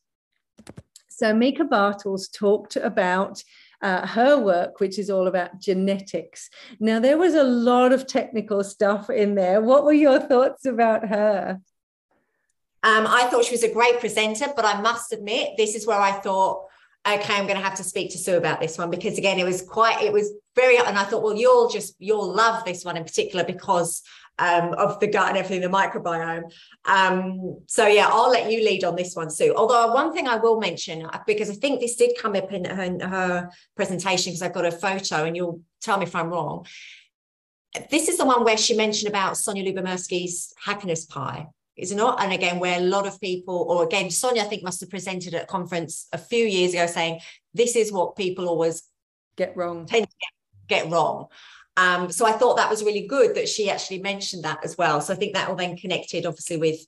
So 1.08 1.32
Meike 1.32 1.68
Bartels 1.68 2.28
talked 2.28 2.76
about 2.76 3.42
uh, 3.82 4.06
her 4.06 4.38
work, 4.38 4.80
which 4.80 4.98
is 4.98 5.10
all 5.10 5.26
about 5.26 5.60
genetics. 5.60 6.50
Now, 6.80 6.98
there 6.98 7.18
was 7.18 7.34
a 7.34 7.44
lot 7.44 7.92
of 7.92 8.06
technical 8.06 8.64
stuff 8.64 9.10
in 9.10 9.34
there. 9.34 9.60
What 9.60 9.84
were 9.84 9.92
your 9.92 10.18
thoughts 10.18 10.64
about 10.64 11.08
her? 11.08 11.60
Um, 12.82 13.06
I 13.06 13.24
thought 13.24 13.44
she 13.44 13.54
was 13.54 13.64
a 13.64 13.72
great 13.72 13.98
presenter, 14.00 14.46
but 14.54 14.64
I 14.64 14.80
must 14.80 15.12
admit, 15.12 15.56
this 15.56 15.74
is 15.74 15.86
where 15.86 15.98
I 15.98 16.12
thought, 16.12 16.66
okay, 17.06 17.34
I'm 17.34 17.46
going 17.46 17.58
to 17.58 17.64
have 17.64 17.76
to 17.76 17.84
speak 17.84 18.12
to 18.12 18.18
Sue 18.18 18.36
about 18.36 18.60
this 18.60 18.78
one 18.78 18.90
because 18.90 19.18
again, 19.18 19.38
it 19.38 19.44
was 19.44 19.62
quite, 19.62 20.02
it 20.02 20.12
was 20.12 20.32
very, 20.56 20.78
and 20.78 20.98
I 20.98 21.04
thought, 21.04 21.22
well, 21.22 21.36
you'll 21.36 21.68
just, 21.68 21.94
you'll 21.98 22.34
love 22.34 22.64
this 22.64 22.84
one 22.84 22.96
in 22.96 23.04
particular 23.04 23.44
because 23.44 24.02
um, 24.38 24.72
of 24.74 24.98
the 25.00 25.06
gut 25.06 25.28
and 25.28 25.38
everything, 25.38 25.60
the 25.60 25.68
microbiome. 25.68 26.50
Um, 26.84 27.58
so 27.66 27.86
yeah, 27.86 28.08
I'll 28.10 28.30
let 28.30 28.50
you 28.50 28.64
lead 28.64 28.84
on 28.84 28.96
this 28.96 29.14
one, 29.14 29.30
Sue. 29.30 29.54
Although 29.56 29.92
one 29.92 30.12
thing 30.12 30.26
I 30.26 30.36
will 30.36 30.58
mention, 30.58 31.06
uh, 31.06 31.20
because 31.26 31.50
I 31.50 31.54
think 31.54 31.80
this 31.80 31.96
did 31.96 32.18
come 32.18 32.34
up 32.34 32.52
in 32.52 32.64
her, 32.64 32.82
in 32.82 33.00
her 33.00 33.50
presentation, 33.76 34.32
because 34.32 34.42
I've 34.42 34.52
got 34.52 34.66
a 34.66 34.72
photo 34.72 35.24
and 35.24 35.36
you'll 35.36 35.60
tell 35.80 35.98
me 35.98 36.04
if 36.04 36.16
I'm 36.16 36.30
wrong. 36.30 36.66
This 37.90 38.08
is 38.08 38.18
the 38.18 38.24
one 38.24 38.44
where 38.44 38.56
she 38.56 38.74
mentioned 38.74 39.08
about 39.08 39.34
Sonja 39.34 39.64
Lyubomirsky's 39.64 40.52
happiness 40.64 41.04
pie 41.04 41.46
is 41.76 41.92
it 41.92 41.96
not? 41.96 42.22
And 42.22 42.32
again, 42.32 42.58
where 42.58 42.78
a 42.78 42.82
lot 42.82 43.06
of 43.06 43.20
people, 43.20 43.66
or 43.68 43.84
again, 43.84 44.06
Sonja, 44.06 44.38
I 44.38 44.44
think 44.44 44.62
must 44.62 44.80
have 44.80 44.90
presented 44.90 45.34
at 45.34 45.42
a 45.42 45.46
conference 45.46 46.08
a 46.12 46.18
few 46.18 46.44
years 46.44 46.72
ago 46.72 46.86
saying, 46.86 47.20
this 47.52 47.76
is 47.76 47.92
what 47.92 48.16
people 48.16 48.48
always 48.48 48.82
get 49.36 49.56
wrong. 49.56 49.86
Tend 49.86 50.04
to 50.04 50.16
get, 50.20 50.35
get 50.68 50.90
wrong. 50.90 51.26
Um, 51.76 52.10
so 52.10 52.26
I 52.26 52.32
thought 52.32 52.56
that 52.56 52.70
was 52.70 52.82
really 52.82 53.06
good 53.06 53.34
that 53.34 53.48
she 53.48 53.70
actually 53.70 54.00
mentioned 54.00 54.44
that 54.44 54.64
as 54.64 54.78
well. 54.78 55.00
So 55.00 55.12
I 55.12 55.16
think 55.16 55.34
that 55.34 55.48
will 55.48 55.56
then 55.56 55.76
connected 55.76 56.24
obviously 56.24 56.56
with 56.56 56.80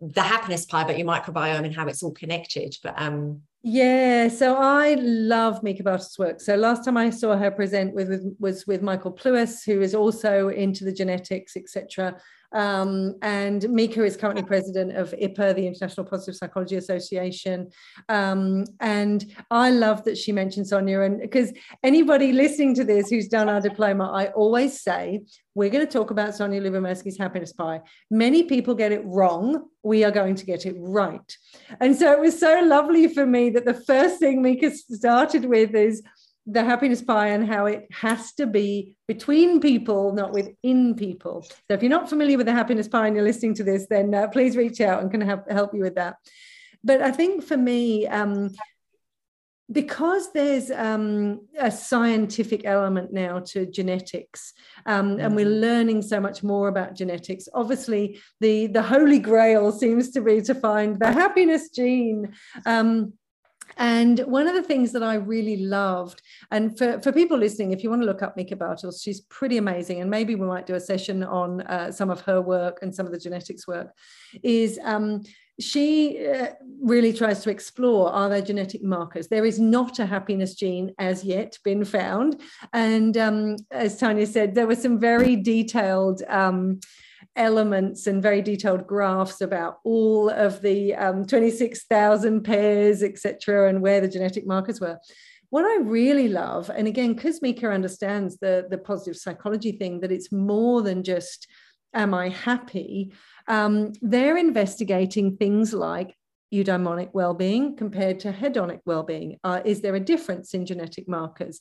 the 0.00 0.22
happiness 0.22 0.66
pie, 0.66 0.84
but 0.84 0.98
your 0.98 1.06
microbiome 1.06 1.64
and 1.64 1.74
how 1.74 1.86
it's 1.86 2.02
all 2.02 2.12
connected. 2.12 2.76
But 2.82 2.94
um 3.00 3.42
yeah, 3.66 4.28
so 4.28 4.56
I 4.56 4.94
love 5.00 5.62
Meike 5.62 5.82
Bartels' 5.82 6.18
work. 6.18 6.38
So 6.38 6.54
last 6.54 6.84
time 6.84 6.98
I 6.98 7.08
saw 7.08 7.34
her 7.34 7.50
present 7.50 7.94
with, 7.94 8.10
with 8.10 8.36
was 8.38 8.66
with 8.66 8.82
Michael 8.82 9.12
Pluess, 9.12 9.64
who 9.64 9.80
is 9.80 9.94
also 9.94 10.48
into 10.48 10.84
the 10.84 10.92
genetics, 10.92 11.56
etc. 11.56 12.20
Um, 12.54 13.16
and 13.20 13.62
Meike 13.68 13.98
is 13.98 14.16
currently 14.16 14.44
president 14.44 14.96
of 14.96 15.10
IPPA, 15.10 15.56
the 15.56 15.66
International 15.66 16.06
Positive 16.06 16.36
Psychology 16.36 16.76
Association. 16.76 17.70
Um, 18.08 18.64
and 18.80 19.24
I 19.50 19.70
love 19.70 20.04
that 20.04 20.16
she 20.16 20.32
mentioned 20.32 20.66
Sonja, 20.66 21.04
And 21.04 21.20
because 21.20 21.52
anybody 21.82 22.32
listening 22.32 22.74
to 22.76 22.84
this 22.84 23.10
who's 23.10 23.28
done 23.28 23.48
our 23.48 23.60
diploma, 23.60 24.10
I 24.12 24.26
always 24.28 24.80
say, 24.80 25.22
we're 25.56 25.70
going 25.70 25.86
to 25.86 25.92
talk 25.92 26.10
about 26.10 26.30
Sonja 26.30 26.60
Lyubomirsky's 26.60 27.18
happiness 27.18 27.52
pie. 27.52 27.80
Many 28.10 28.44
people 28.44 28.74
get 28.74 28.92
it 28.92 29.02
wrong. 29.04 29.68
We 29.82 30.04
are 30.04 30.10
going 30.10 30.34
to 30.36 30.46
get 30.46 30.66
it 30.66 30.74
right. 30.78 31.36
And 31.80 31.96
so 31.96 32.12
it 32.12 32.20
was 32.20 32.38
so 32.38 32.60
lovely 32.64 33.08
for 33.08 33.26
me 33.26 33.50
that 33.50 33.64
the 33.64 33.74
first 33.74 34.18
thing 34.18 34.42
Meike 34.42 34.72
started 34.72 35.44
with 35.44 35.74
is 35.74 36.02
the 36.46 36.62
happiness 36.62 37.00
pie 37.00 37.28
and 37.28 37.46
how 37.46 37.66
it 37.66 37.88
has 37.90 38.32
to 38.34 38.46
be 38.46 38.96
between 39.08 39.60
people, 39.60 40.12
not 40.12 40.32
within 40.32 40.94
people. 40.94 41.42
So 41.42 41.74
if 41.74 41.82
you're 41.82 41.90
not 41.90 42.08
familiar 42.08 42.36
with 42.36 42.46
the 42.46 42.52
happiness 42.52 42.88
pie 42.88 43.06
and 43.06 43.16
you're 43.16 43.24
listening 43.24 43.54
to 43.54 43.64
this, 43.64 43.86
then 43.88 44.14
uh, 44.14 44.28
please 44.28 44.56
reach 44.56 44.80
out 44.80 45.02
and 45.02 45.10
can 45.10 45.22
help, 45.22 45.50
help 45.50 45.74
you 45.74 45.80
with 45.80 45.94
that. 45.94 46.16
But 46.82 47.00
I 47.00 47.12
think 47.12 47.44
for 47.44 47.56
me, 47.56 48.06
um, 48.06 48.50
because 49.72 50.30
there's 50.34 50.70
um, 50.70 51.46
a 51.58 51.70
scientific 51.70 52.66
element 52.66 53.14
now 53.14 53.38
to 53.38 53.64
genetics 53.64 54.52
um, 54.84 55.18
and 55.18 55.34
we're 55.34 55.46
mm-hmm. 55.46 55.60
learning 55.60 56.02
so 56.02 56.20
much 56.20 56.42
more 56.42 56.68
about 56.68 56.94
genetics 56.94 57.48
obviously 57.54 58.20
the 58.40 58.66
the 58.66 58.82
holy 58.82 59.18
grail 59.18 59.72
seems 59.72 60.10
to 60.10 60.20
be 60.20 60.42
to 60.42 60.54
find 60.54 60.98
the 60.98 61.10
happiness 61.10 61.70
gene 61.70 62.34
um, 62.66 63.14
and 63.76 64.20
one 64.20 64.46
of 64.46 64.54
the 64.54 64.62
things 64.62 64.92
that 64.92 65.02
I 65.02 65.14
really 65.14 65.56
loved, 65.56 66.22
and 66.50 66.76
for, 66.76 67.00
for 67.00 67.12
people 67.12 67.38
listening, 67.38 67.72
if 67.72 67.82
you 67.82 67.90
want 67.90 68.02
to 68.02 68.06
look 68.06 68.22
up 68.22 68.36
Meike 68.36 68.58
Bartels, 68.58 69.02
she's 69.02 69.20
pretty 69.22 69.58
amazing. 69.58 70.00
And 70.00 70.10
maybe 70.10 70.34
we 70.34 70.46
might 70.46 70.66
do 70.66 70.74
a 70.74 70.80
session 70.80 71.22
on 71.22 71.62
uh, 71.62 71.92
some 71.92 72.10
of 72.10 72.20
her 72.22 72.40
work 72.40 72.78
and 72.82 72.94
some 72.94 73.06
of 73.06 73.12
the 73.12 73.18
genetics 73.18 73.66
work, 73.66 73.88
is 74.42 74.78
um, 74.84 75.22
she 75.60 76.26
uh, 76.26 76.48
really 76.82 77.12
tries 77.12 77.42
to 77.42 77.50
explore 77.50 78.10
are 78.10 78.28
there 78.28 78.42
genetic 78.42 78.82
markers 78.82 79.28
there 79.28 79.44
is 79.44 79.60
not 79.60 80.00
a 80.00 80.06
happiness 80.06 80.56
gene 80.56 80.92
as 80.98 81.22
yet 81.22 81.56
been 81.62 81.84
found 81.84 82.40
and 82.72 83.16
um, 83.16 83.54
as 83.70 83.96
tanya 83.96 84.26
said 84.26 84.52
there 84.52 84.66
were 84.66 84.74
some 84.74 84.98
very 84.98 85.36
detailed 85.36 86.22
um, 86.28 86.80
elements 87.36 88.06
and 88.06 88.22
very 88.22 88.42
detailed 88.42 88.86
graphs 88.86 89.40
about 89.40 89.78
all 89.84 90.28
of 90.30 90.60
the 90.62 90.94
um, 90.94 91.24
26,000 91.24 92.42
pairs, 92.42 93.02
etc., 93.02 93.68
and 93.68 93.80
where 93.80 94.00
the 94.00 94.08
genetic 94.08 94.46
markers 94.46 94.80
were. 94.80 94.98
What 95.54 95.66
I 95.66 95.76
really 95.84 96.26
love, 96.26 96.68
and 96.68 96.88
again, 96.88 97.12
because 97.12 97.40
Meike 97.40 97.62
understands 97.62 98.38
the, 98.38 98.66
the 98.68 98.76
positive 98.76 99.16
psychology 99.16 99.70
thing, 99.70 100.00
that 100.00 100.10
it's 100.10 100.32
more 100.32 100.82
than 100.82 101.04
just, 101.04 101.46
am 101.94 102.12
I 102.12 102.30
happy? 102.30 103.12
Um, 103.46 103.92
they're 104.02 104.36
investigating 104.36 105.36
things 105.36 105.72
like 105.72 106.16
eudaimonic 106.52 107.10
well-being 107.12 107.76
compared 107.76 108.18
to 108.18 108.32
hedonic 108.32 108.80
well-being. 108.84 109.38
Uh, 109.44 109.60
is 109.64 109.80
there 109.80 109.94
a 109.94 110.00
difference 110.00 110.54
in 110.54 110.66
genetic 110.66 111.08
markers? 111.08 111.60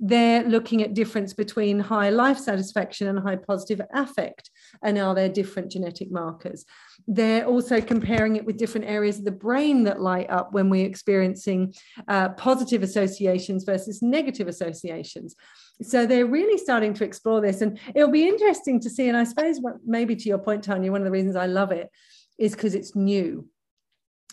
They're 0.00 0.44
looking 0.44 0.82
at 0.82 0.94
difference 0.94 1.34
between 1.34 1.80
high 1.80 2.10
life 2.10 2.38
satisfaction 2.38 3.08
and 3.08 3.18
high 3.18 3.36
positive 3.36 3.80
affect 3.92 4.50
and 4.82 4.98
are 4.98 5.14
there 5.14 5.28
different 5.28 5.70
genetic 5.70 6.10
markers? 6.10 6.64
They're 7.06 7.46
also 7.46 7.80
comparing 7.80 8.36
it 8.36 8.44
with 8.44 8.58
different 8.58 8.86
areas 8.86 9.18
of 9.18 9.24
the 9.24 9.30
brain 9.30 9.84
that 9.84 10.00
light 10.00 10.30
up 10.30 10.52
when 10.52 10.70
we're 10.70 10.86
experiencing 10.86 11.74
uh, 12.06 12.30
positive 12.30 12.82
associations 12.82 13.64
versus 13.64 14.02
negative 14.02 14.46
associations. 14.46 15.34
So 15.82 16.06
they're 16.06 16.26
really 16.26 16.58
starting 16.58 16.94
to 16.94 17.04
explore 17.04 17.40
this 17.40 17.60
and 17.60 17.78
it'll 17.94 18.10
be 18.10 18.28
interesting 18.28 18.80
to 18.80 18.90
see 18.90 19.08
and 19.08 19.16
i 19.16 19.24
suppose 19.24 19.60
maybe 19.86 20.16
to 20.16 20.28
your 20.28 20.38
point 20.38 20.64
tanya 20.64 20.90
one 20.90 21.00
of 21.00 21.04
the 21.04 21.10
reasons 21.10 21.36
i 21.36 21.46
love 21.46 21.72
it 21.72 21.90
is 22.38 22.52
because 22.52 22.74
it's 22.74 22.94
new 22.94 23.46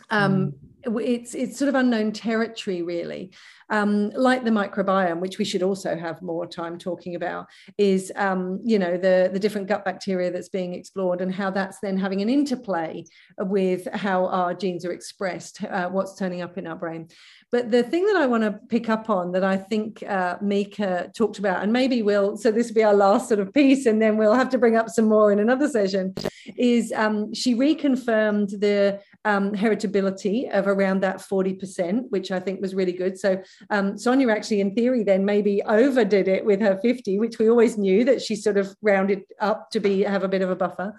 um, 0.10 0.54
mm. 0.86 1.02
it's 1.02 1.34
it's 1.34 1.58
sort 1.58 1.70
of 1.70 1.76
unknown 1.76 2.12
territory 2.12 2.82
really 2.82 3.32
um, 3.70 4.12
like 4.12 4.44
the 4.44 4.52
microbiome 4.52 5.20
which 5.20 5.38
we 5.38 5.46
should 5.46 5.64
also 5.64 5.96
have 5.96 6.22
more 6.22 6.46
time 6.46 6.78
talking 6.78 7.16
about 7.16 7.48
is 7.78 8.12
um, 8.16 8.60
you 8.64 8.78
know 8.78 8.98
the 8.98 9.30
the 9.34 9.40
different 9.40 9.68
gut 9.68 9.84
bacteria 9.84 10.32
that's 10.32 10.50
being 10.50 10.74
explored 10.74 11.22
and 11.22 11.34
how 11.34 11.50
that's 11.50 11.80
then 11.80 11.98
having 11.98 12.22
an 12.22 12.30
interplay 12.30 13.04
with 13.40 13.88
how 13.94 14.28
our 14.28 14.54
genes 14.54 14.86
are 14.86 14.92
expressed 14.92 15.64
uh, 15.64 15.90
what's 15.90 16.16
turning 16.16 16.42
up 16.42 16.58
in 16.58 16.68
our 16.68 16.76
brain 16.76 17.08
but 17.56 17.72
the 17.72 17.84
thing 17.84 18.06
that 18.06 18.18
I 18.18 18.26
want 18.26 18.44
to 18.44 18.52
pick 18.68 18.90
up 18.90 19.10
on 19.10 19.32
that 19.32 19.44
I 19.46 19.56
think 19.56 20.04
uh, 20.04 20.38
Meike 20.42 21.14
talked 21.14 21.40
about, 21.40 21.64
and 21.64 21.72
maybe 21.72 22.02
we'll, 22.02 22.36
so 22.36 22.52
this 22.52 22.68
will 22.68 22.76
be 22.76 22.84
our 22.84 22.94
last 22.94 23.30
sort 23.30 23.40
of 23.40 23.54
piece, 23.54 23.86
and 23.86 24.02
then 24.02 24.18
we'll 24.18 24.34
have 24.34 24.50
to 24.50 24.58
bring 24.58 24.76
up 24.76 24.90
some 24.90 25.06
more 25.06 25.32
in 25.32 25.40
another 25.40 25.70
session, 25.70 26.14
is 26.58 26.92
um, 26.92 27.34
she 27.34 27.56
reconfirmed 27.56 28.60
the 28.60 29.00
um, 29.26 29.52
heritability 29.52 30.50
of 30.52 30.68
around 30.68 31.02
that 31.02 31.18
40%, 31.18 32.04
which 32.10 32.32
I 32.32 32.40
think 32.40 32.62
was 32.62 32.76
really 32.76 32.94
good. 32.94 33.20
So 33.20 33.42
um, 33.72 33.94
Sonja 33.94 34.32
actually, 34.32 34.62
in 34.62 34.76
theory, 34.76 35.04
then 35.04 35.26
maybe 35.26 35.62
overdid 35.64 36.28
it 36.28 36.46
with 36.46 36.62
her 36.62 36.80
50, 36.82 37.20
which 37.20 37.40
we 37.40 37.50
always 37.50 37.78
knew 37.78 38.06
that 38.06 38.22
she 38.22 38.36
sort 38.36 38.58
of 38.58 38.76
rounded 38.82 39.24
up 39.42 39.72
to 39.72 39.80
be 39.80 40.04
have 40.04 40.24
a 40.24 40.28
bit 40.28 40.44
of 40.44 40.52
a 40.52 40.56
buffer. 40.56 40.94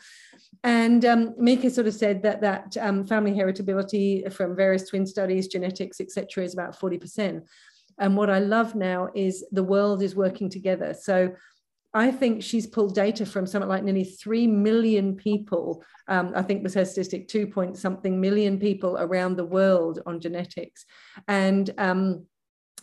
And 0.65 1.05
um, 1.05 1.35
Meike 1.39 1.71
sort 1.71 1.87
of 1.87 1.95
said 1.95 2.23
that 2.25 2.41
that 2.41 2.77
um, 2.79 3.07
family 3.07 3.33
heritability 3.33 4.31
from 4.33 4.57
various 4.57 4.89
twin 4.89 5.07
studies, 5.07 5.47
genetics, 5.47 6.01
etc., 6.01 6.45
is 6.45 6.53
about 6.53 6.79
40%. 6.79 7.43
And 7.99 8.17
what 8.17 8.29
I 8.29 8.41
love 8.41 8.75
now 8.75 9.09
is 9.15 9.45
the 9.53 9.63
world 9.63 10.03
is 10.03 10.17
working 10.17 10.51
together. 10.51 10.95
So 10.95 11.35
I 11.97 12.11
think 12.11 12.43
she's 12.43 12.67
pulled 12.67 12.95
data 12.95 13.25
from 13.25 13.47
something 13.47 13.71
like 13.71 13.83
nearly 13.83 14.05
3 14.05 14.47
million 14.49 15.17
people. 15.17 15.83
Um, 16.09 16.33
I 16.37 16.43
think 16.43 16.63
was 16.63 16.75
her 16.75 16.85
statistic, 16.85 17.27
2 17.27 17.47
point 17.47 17.79
something 17.79 18.21
million 18.21 18.59
people 18.59 18.99
around 18.99 19.37
the 19.37 19.47
world 19.47 20.03
on 20.05 20.21
genetics. 20.21 20.85
And 21.27 21.71
um, 21.79 22.27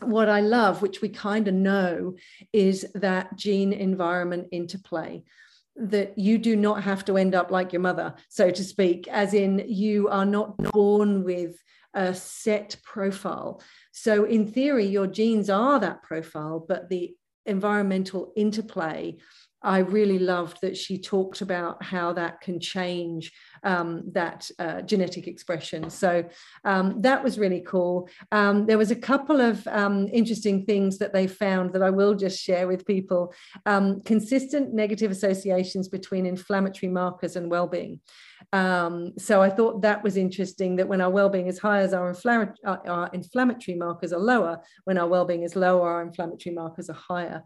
what 0.02 0.30
I 0.30 0.42
love, 0.42 0.82
which 0.82 1.02
we 1.02 1.10
kind 1.10 1.48
of 1.48 1.54
know, 1.54 2.16
is 2.52 2.88
that 2.96 3.38
gene 3.38 3.72
environment 3.72 4.48
interplay 4.52 5.22
that 5.76 6.18
you 6.18 6.40
do 6.40 6.56
not 6.56 6.82
have 6.82 7.06
to 7.06 7.16
end 7.16 7.36
up 7.36 7.52
like 7.52 7.72
your 7.72 7.82
mother, 7.82 8.16
so 8.30 8.50
to 8.50 8.64
speak, 8.64 9.08
as 9.08 9.36
in 9.36 9.64
you 9.68 10.08
are 10.10 10.26
not 10.26 10.58
born 10.58 11.24
with 11.24 11.56
a 11.94 12.16
set 12.16 12.78
profile. 12.84 13.62
So, 13.92 14.24
in 14.24 14.52
theory, 14.52 14.86
your 14.86 15.06
genes 15.06 15.52
are 15.52 15.80
that 15.80 16.02
profile, 16.02 16.66
but 16.68 16.90
the 16.90 17.16
environmental 17.46 18.32
interplay 18.36 19.18
I 19.64 19.78
really 19.80 20.20
loved 20.20 20.58
that 20.62 20.76
she 20.76 21.02
talked 21.02 21.40
about 21.40 21.82
how 21.82 22.12
that 22.14 22.42
can 22.42 22.60
change 22.60 23.32
um, 23.64 24.04
that 24.12 24.50
uh, 24.60 24.82
genetic 24.82 25.28
expression. 25.28 25.90
So 25.90 26.26
um, 26.66 27.02
that 27.02 27.24
was 27.24 27.40
really 27.40 27.62
cool. 27.62 28.10
Um, 28.32 28.66
there 28.66 28.78
was 28.78 28.92
a 28.92 28.96
couple 28.96 29.42
of 29.42 29.66
um, 29.68 30.08
interesting 30.12 30.66
things 30.66 30.98
that 31.00 31.14
they 31.14 31.28
found 31.28 31.74
that 31.74 31.84
I 31.84 31.90
will 31.90 32.16
just 32.16 32.42
share 32.42 32.68
with 32.68 32.86
people. 32.86 33.34
Um, 33.66 34.02
consistent 34.02 34.74
negative 34.74 35.12
associations 35.12 35.88
between 35.88 36.26
inflammatory 36.26 36.92
markers 36.92 37.36
and 37.36 37.50
well-being. 37.50 38.00
So 38.54 39.42
I 39.42 39.50
thought 39.50 39.82
that 39.82 40.04
was 40.04 40.18
interesting 40.18 40.76
that 40.76 40.88
when 40.88 41.02
our 41.02 41.10
well-being 41.10 41.48
is 41.48 41.60
high, 41.60 41.80
as 41.80 41.94
our, 41.94 42.14
uh, 42.26 42.78
our, 42.88 43.10
inflammatory 43.14 43.76
markers 43.78 44.14
are 44.14 44.20
lower, 44.20 44.62
when 44.84 44.98
our 44.98 45.08
well-being 45.08 45.44
is 45.44 45.56
lower, 45.56 45.90
our 45.90 46.02
inflammatory 46.02 46.54
markers 46.54 46.90
are 46.90 46.94
higher, 46.94 47.42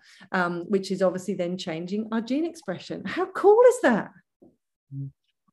which 0.68 0.92
is 0.92 1.02
obviously 1.02 1.36
then 1.36 1.58
changing 1.58 2.08
our 2.12 2.22
gene 2.22 2.46
expression. 2.46 3.04
How 3.06 3.28
cool 3.28 3.62
is 3.70 3.82
that? 3.82 4.12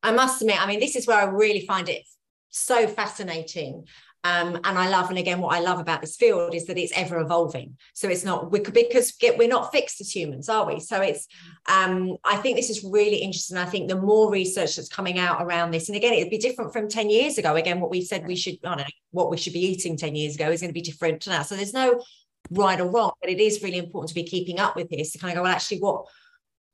I 0.05 0.11
must 0.11 0.41
admit, 0.41 0.61
I 0.61 0.67
mean, 0.67 0.79
this 0.79 0.95
is 0.95 1.07
where 1.07 1.17
I 1.17 1.25
really 1.25 1.65
find 1.65 1.89
it 1.89 2.03
so 2.49 2.87
fascinating 2.87 3.85
um, 4.25 4.55
and 4.63 4.79
I 4.79 4.89
love, 4.89 5.09
and 5.09 5.19
again, 5.19 5.39
what 5.39 5.55
I 5.55 5.59
love 5.59 5.79
about 5.79 6.01
this 6.01 6.15
field 6.15 6.55
is 6.55 6.65
that 6.65 6.79
it's 6.79 6.91
ever 6.95 7.19
evolving. 7.19 7.77
So 7.93 8.09
it's 8.09 8.25
not 8.25 8.51
we 8.51 8.59
could 8.59 8.73
because 8.73 9.13
we're 9.37 9.47
not 9.47 9.71
fixed 9.71 10.01
as 10.01 10.09
humans, 10.09 10.49
are 10.49 10.65
we? 10.65 10.79
So 10.79 10.99
it's 10.99 11.27
um, 11.71 12.17
I 12.23 12.37
think 12.37 12.57
this 12.57 12.71
is 12.71 12.83
really 12.83 13.17
interesting. 13.17 13.55
I 13.55 13.65
think 13.65 13.87
the 13.87 14.01
more 14.01 14.31
research 14.31 14.77
that's 14.77 14.89
coming 14.89 15.19
out 15.19 15.43
around 15.43 15.69
this, 15.69 15.89
and 15.89 15.95
again, 15.95 16.13
it'd 16.13 16.31
be 16.31 16.39
different 16.39 16.73
from 16.73 16.89
10 16.89 17.11
years 17.11 17.37
ago. 17.37 17.55
Again, 17.55 17.79
what 17.79 17.91
we 17.91 18.01
said 18.01 18.25
we 18.25 18.35
should, 18.35 18.55
I 18.63 18.69
don't 18.69 18.77
know, 18.79 18.85
what 19.11 19.29
we 19.29 19.37
should 19.37 19.53
be 19.53 19.63
eating 19.63 19.95
10 19.95 20.15
years 20.15 20.33
ago 20.33 20.49
is 20.49 20.59
going 20.59 20.71
to 20.71 20.73
be 20.73 20.81
different 20.81 21.27
now. 21.27 21.43
So 21.43 21.55
there's 21.55 21.75
no 21.75 22.03
right 22.49 22.81
or 22.81 22.89
wrong, 22.89 23.11
but 23.21 23.29
it 23.29 23.39
is 23.39 23.61
really 23.61 23.77
important 23.77 24.09
to 24.09 24.15
be 24.15 24.23
keeping 24.23 24.59
up 24.59 24.75
with 24.75 24.89
this 24.89 25.11
to 25.11 25.19
kind 25.19 25.33
of 25.33 25.35
go, 25.35 25.43
well, 25.43 25.51
actually, 25.51 25.81
what 25.81 26.07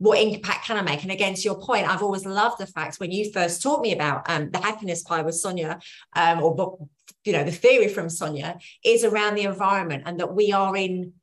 what 0.02 0.20
impact 0.20 0.66
can 0.66 0.78
I 0.78 0.82
make? 0.82 1.04
And 1.04 1.12
again, 1.12 1.36
to 1.36 1.42
your 1.42 1.60
point, 1.60 1.88
I've 1.88 2.02
always 2.02 2.26
loved 2.26 2.58
the 2.58 2.66
fact 2.66 3.00
when 3.00 3.12
you 3.12 3.32
first 3.32 3.62
taught 3.62 3.82
me 3.82 3.94
about 3.94 4.28
um, 4.28 4.50
the 4.50 4.58
happiness 4.58 5.04
pie 5.04 5.22
with 5.22 5.36
Sonja, 5.36 5.80
um, 6.16 6.42
or 6.42 6.88
you 7.24 7.34
know, 7.34 7.44
the 7.44 7.52
theory 7.52 7.88
from 7.88 8.08
Sonja 8.08 8.60
is 8.84 9.04
around 9.04 9.36
the 9.36 9.44
environment 9.44 10.02
and 10.08 10.20
that 10.20 10.34
we 10.34 10.52
are 10.54 10.76
in, 10.76 11.14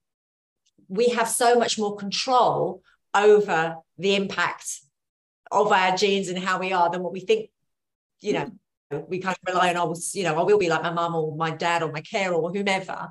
we 0.87 1.09
have 1.09 1.29
so 1.29 1.59
much 1.59 1.77
more 1.77 1.97
control 1.97 2.81
over 3.13 3.79
the 3.99 4.15
impact 4.15 4.79
of 5.51 5.73
our 5.73 5.97
genes 5.97 6.29
and 6.29 6.39
how 6.39 6.61
we 6.61 6.73
are 6.73 6.89
than 6.89 7.03
what 7.03 7.13
we 7.13 7.19
think, 7.19 7.51
you 8.21 8.35
know, 8.35 8.53
we 9.09 9.19
kind 9.19 9.37
of 9.37 9.55
rely 9.55 9.71
on, 9.71 9.77
oh, 9.77 9.97
you 10.15 10.23
know, 10.23 10.39
I 10.39 10.45
will 10.45 10.57
be 10.57 10.69
like 10.69 10.85
my 10.85 10.93
mum 10.93 11.17
or 11.17 11.37
my 11.37 11.51
dad 11.51 11.83
or 11.83 11.91
my 11.91 12.01
care 12.01 12.33
or 12.33 12.49
whomever. 12.53 13.09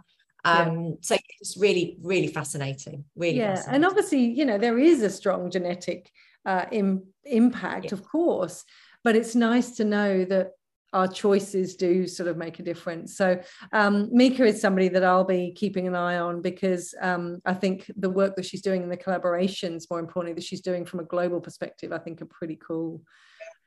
Um, 0.48 0.86
yeah. 0.86 0.92
So 1.02 1.18
it's 1.40 1.58
really, 1.58 1.98
really 2.02 2.28
fascinating. 2.28 3.06
Really, 3.16 3.38
yeah. 3.38 3.56
Fascinating. 3.56 3.76
And 3.76 3.86
obviously, 3.86 4.26
you 4.26 4.46
know, 4.46 4.58
there 4.58 4.80
is 4.80 5.02
a 5.02 5.10
strong 5.10 5.52
genetic 5.52 6.12
uh, 6.46 6.66
Im- 6.72 7.08
impact, 7.26 7.86
yeah. 7.86 7.94
of 7.94 8.04
course, 8.04 8.64
but 9.04 9.16
it's 9.16 9.36
nice 9.36 9.72
to 9.78 9.86
know 9.86 10.26
that 10.26 10.52
our 10.94 11.08
choices 11.08 11.76
do 11.76 12.08
sort 12.08 12.30
of 12.30 12.38
make 12.38 12.60
a 12.60 12.64
difference. 12.64 13.18
So 13.18 13.40
um, 13.74 14.10
Meike 14.12 14.40
is 14.40 14.62
somebody 14.62 14.88
that 14.90 15.04
I'll 15.04 15.26
be 15.26 15.52
keeping 15.52 15.86
an 15.88 15.96
eye 15.96 16.18
on 16.18 16.42
because 16.42 16.96
um, 17.02 17.42
I 17.46 17.54
think 17.54 17.92
the 17.98 18.10
work 18.10 18.36
that 18.36 18.46
she's 18.46 18.62
doing 18.62 18.84
and 18.84 18.92
the 18.92 18.98
collaborations, 18.98 19.84
more 19.90 20.00
importantly, 20.00 20.34
that 20.36 20.46
she's 20.46 20.62
doing 20.62 20.86
from 20.86 21.02
a 21.02 21.04
global 21.04 21.42
perspective, 21.42 21.92
I 21.92 21.98
think 21.98 22.22
are 22.22 22.26
pretty 22.26 22.58
cool. 22.66 23.02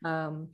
Um, 0.04 0.48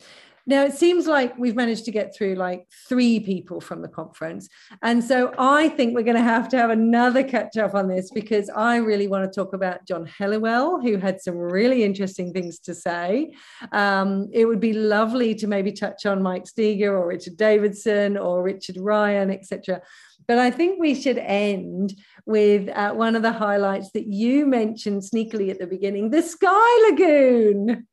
now 0.49 0.63
it 0.63 0.75
seems 0.75 1.09
like 1.09 1.37
we've 1.37 1.57
managed 1.57 1.85
to 1.87 1.91
get 1.91 2.15
through 2.15 2.37
like 2.37 2.69
three 2.89 3.19
people 3.19 3.61
from 3.61 3.83
the 3.83 3.89
conference. 3.89 4.49
And 4.81 5.03
so 5.03 5.35
I 5.37 5.69
think 5.71 5.95
we're 5.95 6.05
going 6.05 6.17
to 6.17 6.23
have 6.23 6.49
to 6.51 6.57
have 6.57 6.71
another 6.71 7.25
catch 7.25 7.57
up 7.57 7.75
on 7.75 7.89
this 7.89 8.13
because 8.13 8.49
I 8.51 8.77
really 8.77 9.09
want 9.09 9.31
to 9.31 9.35
talk 9.35 9.55
about 9.55 9.87
John 9.89 10.07
Helliwell, 10.07 10.83
who 10.83 10.99
had 10.99 11.21
some 11.21 11.37
really 11.37 11.83
interesting 11.83 12.33
things 12.33 12.61
to 12.61 12.75
say. 12.75 13.35
Um, 13.73 14.29
it 14.33 14.45
would 14.45 14.61
be 14.61 14.73
lovely 14.73 15.35
to 15.35 15.49
maybe 15.49 15.73
touch 15.73 16.07
on 16.07 16.23
Mike 16.23 16.47
Steger 16.47 16.97
or 16.97 17.09
Richard 17.09 17.37
Davidson 17.37 18.17
or 18.17 18.45
Richard 18.45 18.77
Ryan, 18.79 19.33
etc. 19.33 19.83
But 20.29 20.39
I 20.39 20.53
think 20.53 20.79
we 20.79 20.95
should 20.95 21.19
end 21.19 21.95
with 22.25 22.69
uh, 22.69 22.93
one 22.93 23.17
of 23.17 23.23
the 23.23 23.33
highlights 23.33 23.91
that 23.93 24.07
you 24.07 24.47
mentioned 24.47 25.03
sneakily 25.03 25.51
at 25.51 25.59
the 25.59 25.67
beginning 25.67 26.11
the 26.11 26.23
Sky 26.23 26.89
Lagoon. 26.89 27.87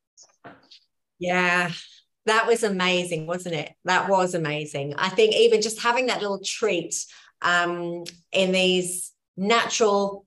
Yeah, 1.18 1.70
that 2.26 2.46
was 2.46 2.62
amazing, 2.62 3.26
wasn't 3.26 3.54
it? 3.54 3.72
That 3.84 4.08
was 4.08 4.34
amazing. 4.34 4.94
I 4.96 5.08
think 5.08 5.34
even 5.34 5.62
just 5.62 5.80
having 5.80 6.06
that 6.06 6.20
little 6.20 6.40
treat 6.44 6.94
um, 7.42 8.04
in 8.32 8.52
these 8.52 9.12
natural, 9.36 10.26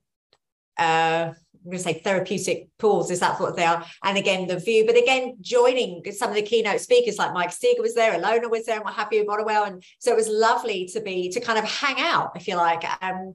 uh, 0.78 1.32
I'm 1.32 1.64
going 1.64 1.76
to 1.76 1.82
say 1.82 1.94
therapeutic 1.94 2.68
pools, 2.78 3.10
is 3.10 3.20
that 3.20 3.40
what 3.40 3.56
they 3.56 3.64
are? 3.64 3.84
And 4.04 4.16
again, 4.16 4.46
the 4.46 4.58
view, 4.58 4.86
but 4.86 4.96
again, 4.96 5.36
joining 5.40 6.02
some 6.12 6.30
of 6.30 6.36
the 6.36 6.42
keynote 6.42 6.80
speakers 6.80 7.18
like 7.18 7.34
Mike 7.34 7.52
Steger 7.52 7.82
was 7.82 7.94
there, 7.94 8.12
Ilona 8.12 8.50
was 8.50 8.64
there, 8.64 8.76
and 8.76 8.84
what 8.84 8.94
have 8.94 9.12
you, 9.12 9.26
Boniwell. 9.26 9.64
And 9.64 9.82
so 9.98 10.12
it 10.12 10.16
was 10.16 10.28
lovely 10.28 10.86
to 10.92 11.00
be, 11.00 11.28
to 11.30 11.40
kind 11.40 11.58
of 11.58 11.64
hang 11.64 11.96
out, 11.98 12.32
if 12.36 12.46
you 12.48 12.56
like, 12.56 12.84
um, 13.02 13.34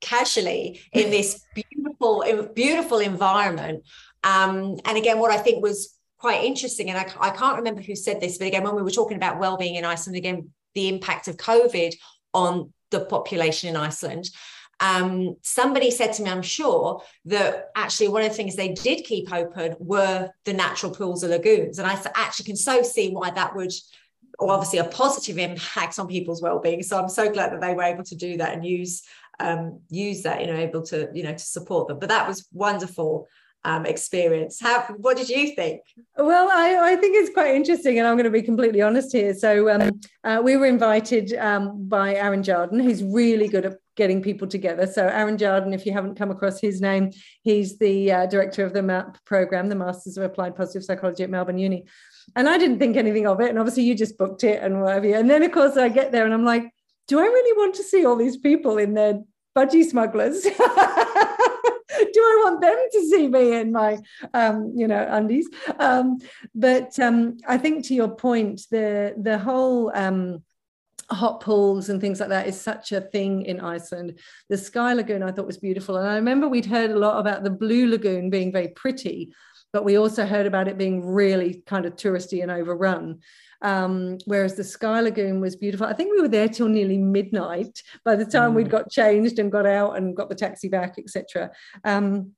casually 0.00 0.80
in 0.92 1.10
this 1.10 1.44
beautiful, 1.54 2.48
beautiful 2.54 2.98
environment. 2.98 3.84
Um, 4.24 4.78
and 4.84 4.96
again, 4.96 5.18
what 5.18 5.32
I 5.32 5.38
think 5.38 5.62
was 5.62 5.96
quite 6.22 6.44
interesting. 6.44 6.88
And 6.88 6.98
I, 6.98 7.06
I 7.28 7.30
can't 7.30 7.56
remember 7.56 7.82
who 7.82 7.96
said 7.96 8.20
this, 8.20 8.38
but 8.38 8.46
again, 8.46 8.62
when 8.62 8.76
we 8.76 8.82
were 8.82 8.98
talking 8.98 9.16
about 9.16 9.40
well-being 9.40 9.74
in 9.74 9.84
Iceland, 9.84 10.16
again, 10.16 10.50
the 10.76 10.88
impact 10.88 11.26
of 11.26 11.36
COVID 11.36 11.92
on 12.32 12.72
the 12.92 13.04
population 13.04 13.68
in 13.68 13.76
Iceland. 13.76 14.30
Um, 14.78 15.34
somebody 15.42 15.90
said 15.90 16.12
to 16.12 16.22
me, 16.22 16.30
I'm 16.30 16.48
sure, 16.58 17.02
that 17.24 17.70
actually 17.74 18.08
one 18.08 18.22
of 18.22 18.28
the 18.28 18.36
things 18.36 18.54
they 18.54 18.72
did 18.72 19.04
keep 19.04 19.32
open 19.32 19.74
were 19.80 20.30
the 20.44 20.52
natural 20.52 20.94
pools 20.94 21.24
or 21.24 21.28
lagoons. 21.28 21.78
And 21.78 21.88
I 21.88 22.00
actually 22.14 22.44
can 22.44 22.56
so 22.56 22.82
see 22.82 23.10
why 23.10 23.30
that 23.30 23.56
would, 23.56 23.72
or 24.38 24.52
obviously 24.52 24.78
a 24.78 24.84
positive 24.84 25.38
impact 25.38 25.98
on 25.98 26.06
people's 26.06 26.40
well-being. 26.40 26.84
So 26.84 27.00
I'm 27.00 27.08
so 27.08 27.32
glad 27.32 27.50
that 27.52 27.60
they 27.60 27.74
were 27.74 27.82
able 27.82 28.04
to 28.04 28.16
do 28.26 28.36
that 28.36 28.52
and 28.54 28.64
use 28.64 29.02
um, 29.40 29.80
use 29.88 30.22
that, 30.22 30.40
you 30.40 30.46
know, 30.46 30.56
able 30.68 30.82
to, 30.82 31.10
you 31.12 31.24
know, 31.24 31.32
to 31.32 31.46
support 31.56 31.88
them. 31.88 31.98
But 31.98 32.10
that 32.10 32.28
was 32.28 32.46
wonderful 32.52 33.26
um, 33.64 33.86
experience. 33.86 34.60
How, 34.60 34.82
what 34.98 35.16
did 35.16 35.28
you 35.28 35.54
think? 35.54 35.82
Well, 36.16 36.48
I, 36.50 36.92
I, 36.92 36.96
think 36.96 37.16
it's 37.16 37.32
quite 37.32 37.54
interesting, 37.54 37.98
and 37.98 38.08
I'm 38.08 38.16
going 38.16 38.24
to 38.24 38.30
be 38.30 38.42
completely 38.42 38.82
honest 38.82 39.12
here. 39.12 39.34
So, 39.34 39.70
um, 39.70 40.00
uh, 40.24 40.40
we 40.42 40.56
were 40.56 40.66
invited 40.66 41.34
um, 41.34 41.88
by 41.88 42.14
Aaron 42.14 42.42
Jarden, 42.42 42.82
who's 42.82 43.02
really 43.02 43.48
good 43.48 43.66
at 43.66 43.78
getting 43.96 44.22
people 44.22 44.48
together. 44.48 44.86
So 44.86 45.06
Aaron 45.06 45.36
Jarden, 45.36 45.74
if 45.74 45.84
you 45.84 45.92
haven't 45.92 46.14
come 46.14 46.30
across 46.30 46.60
his 46.60 46.80
name, 46.80 47.10
he's 47.42 47.78
the 47.78 48.10
uh, 48.10 48.26
director 48.26 48.64
of 48.64 48.72
the 48.72 48.82
MAP 48.82 49.22
program, 49.24 49.68
the 49.68 49.74
Masters 49.74 50.16
of 50.16 50.24
Applied 50.24 50.56
Positive 50.56 50.84
Psychology 50.84 51.22
at 51.22 51.30
Melbourne 51.30 51.58
Uni. 51.58 51.84
And 52.34 52.48
I 52.48 52.56
didn't 52.56 52.78
think 52.78 52.96
anything 52.96 53.26
of 53.26 53.40
it. 53.40 53.50
And 53.50 53.58
obviously 53.58 53.82
you 53.82 53.94
just 53.94 54.16
booked 54.16 54.44
it 54.44 54.62
and 54.62 54.80
whatever. 54.80 55.14
And 55.14 55.28
then 55.28 55.42
of 55.42 55.52
course 55.52 55.76
I 55.76 55.88
get 55.88 56.12
there 56.12 56.24
and 56.24 56.32
I'm 56.32 56.44
like, 56.44 56.72
do 57.08 57.18
I 57.18 57.24
really 57.24 57.58
want 57.58 57.74
to 57.74 57.82
see 57.82 58.06
all 58.06 58.16
these 58.16 58.36
people 58.36 58.78
in 58.78 58.94
their 58.94 59.20
budgie 59.56 59.84
smugglers? 59.84 60.46
do 62.12 62.20
I 62.20 62.42
want 62.44 62.60
them 62.60 62.76
to 62.92 63.06
see 63.06 63.28
me 63.28 63.54
in 63.54 63.72
my, 63.72 63.98
um, 64.34 64.72
you 64.74 64.88
know, 64.88 65.06
undies? 65.08 65.48
Um, 65.78 66.18
but 66.54 66.98
um, 66.98 67.38
I 67.46 67.58
think 67.58 67.86
to 67.86 67.94
your 67.94 68.08
point, 68.08 68.62
the 68.70 69.14
the 69.16 69.38
whole 69.38 69.90
um, 69.94 70.42
hot 71.10 71.40
pools 71.40 71.88
and 71.88 72.00
things 72.00 72.20
like 72.20 72.30
that 72.30 72.46
is 72.46 72.60
such 72.60 72.92
a 72.92 73.00
thing 73.00 73.42
in 73.42 73.60
Iceland. 73.60 74.18
The 74.48 74.58
Sky 74.58 74.94
Lagoon 74.94 75.22
I 75.22 75.32
thought 75.32 75.46
was 75.46 75.58
beautiful, 75.58 75.96
and 75.96 76.08
I 76.08 76.16
remember 76.16 76.48
we'd 76.48 76.66
heard 76.66 76.90
a 76.90 76.98
lot 76.98 77.18
about 77.18 77.44
the 77.44 77.50
Blue 77.50 77.86
Lagoon 77.88 78.30
being 78.30 78.52
very 78.52 78.68
pretty, 78.68 79.32
but 79.72 79.84
we 79.84 79.98
also 79.98 80.26
heard 80.26 80.46
about 80.46 80.68
it 80.68 80.78
being 80.78 81.04
really 81.04 81.62
kind 81.66 81.86
of 81.86 81.96
touristy 81.96 82.42
and 82.42 82.50
overrun. 82.50 83.20
Um, 83.62 84.18
whereas 84.26 84.56
the 84.56 84.64
Sky 84.64 85.00
Lagoon 85.00 85.40
was 85.40 85.56
beautiful. 85.56 85.86
I 85.86 85.92
think 85.92 86.12
we 86.12 86.20
were 86.20 86.28
there 86.28 86.48
till 86.48 86.68
nearly 86.68 86.98
midnight 86.98 87.80
by 88.04 88.16
the 88.16 88.24
time 88.24 88.52
mm. 88.52 88.56
we'd 88.56 88.70
got 88.70 88.90
changed 88.90 89.38
and 89.38 89.52
got 89.52 89.66
out 89.66 89.96
and 89.96 90.16
got 90.16 90.28
the 90.28 90.34
taxi 90.34 90.68
back, 90.68 90.98
etc. 90.98 91.50
Um, 91.84 92.32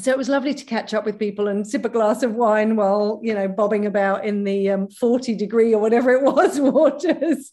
so 0.00 0.10
it 0.10 0.18
was 0.18 0.28
lovely 0.28 0.54
to 0.54 0.64
catch 0.64 0.94
up 0.94 1.04
with 1.04 1.18
people 1.18 1.48
and 1.48 1.66
sip 1.66 1.84
a 1.84 1.88
glass 1.88 2.22
of 2.22 2.34
wine 2.34 2.76
while 2.76 3.20
you 3.22 3.34
know 3.34 3.48
bobbing 3.48 3.86
about 3.86 4.24
in 4.24 4.44
the 4.44 4.70
um, 4.70 4.88
40 4.88 5.34
degree 5.34 5.74
or 5.74 5.80
whatever 5.80 6.10
it 6.10 6.22
was 6.34 6.60
waters. 6.60 7.50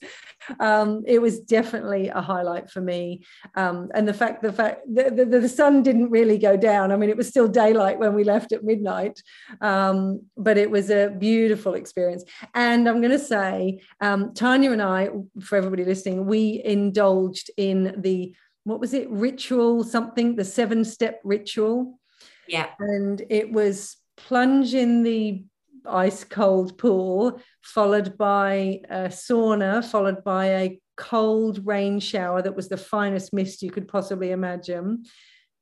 Um, 0.60 1.04
it 1.08 1.20
was 1.20 1.40
definitely 1.40 2.10
a 2.10 2.22
highlight 2.22 2.70
for 2.70 2.82
me. 2.82 3.26
Um, 3.56 3.90
and 3.96 4.08
the 4.08 4.14
fact 4.14 4.44
the 4.44 4.54
fact 4.54 4.82
the, 4.92 5.10
the, 5.10 5.40
the, 5.40 5.50
sun 5.50 5.82
didn't 5.82 6.12
really 6.12 6.38
go 6.38 6.56
down. 6.56 6.92
I 6.92 6.98
mean 6.98 7.10
it 7.10 7.18
was 7.18 7.28
still 7.28 7.48
daylight 7.48 7.98
when 8.00 8.14
we 8.14 8.24
left 8.24 8.52
at 8.52 8.64
midnight. 8.64 9.22
Um, 9.62 10.22
but 10.38 10.58
it 10.58 10.70
was 10.70 10.90
a 10.90 11.10
beautiful 11.10 11.74
experience. 11.74 12.24
And 12.54 12.88
i'm 12.88 13.02
going 13.02 13.12
to 13.12 13.20
say 13.20 13.82
um, 14.02 14.34
tanya 14.34 14.72
and 14.72 14.82
i 14.82 15.10
for 15.42 15.58
everybody 15.58 15.84
listening 15.84 16.26
we 16.26 16.62
indulged 16.64 17.50
in 17.58 17.96
the 17.98 18.36
what 18.66 18.80
was 18.80 18.94
it? 18.94 19.10
Ritual 19.10 19.84
something 19.84 20.36
the 20.36 20.44
seven 20.44 20.84
step 20.84 21.22
ritual 21.24 22.00
yeah. 22.48 22.68
And 22.80 23.22
it 23.30 23.52
was 23.52 23.98
plunge 24.18 24.74
in 24.74 25.04
the 25.04 25.44
ice 25.88 26.24
cold 26.24 26.78
pool, 26.78 27.40
followed 27.62 28.18
by 28.18 28.82
a 28.90 29.08
sauna, 29.08 29.84
followed 29.84 30.24
by 30.24 30.46
a 30.46 30.80
cold 30.98 31.66
rain 31.66 32.00
shower 32.00 32.42
that 32.42 32.56
was 32.56 32.70
the 32.70 32.78
finest 32.78 33.34
mist 33.34 33.62
you 33.62 33.72
could 33.72 33.88
possibly 33.88 34.32
imagine. 34.32 35.06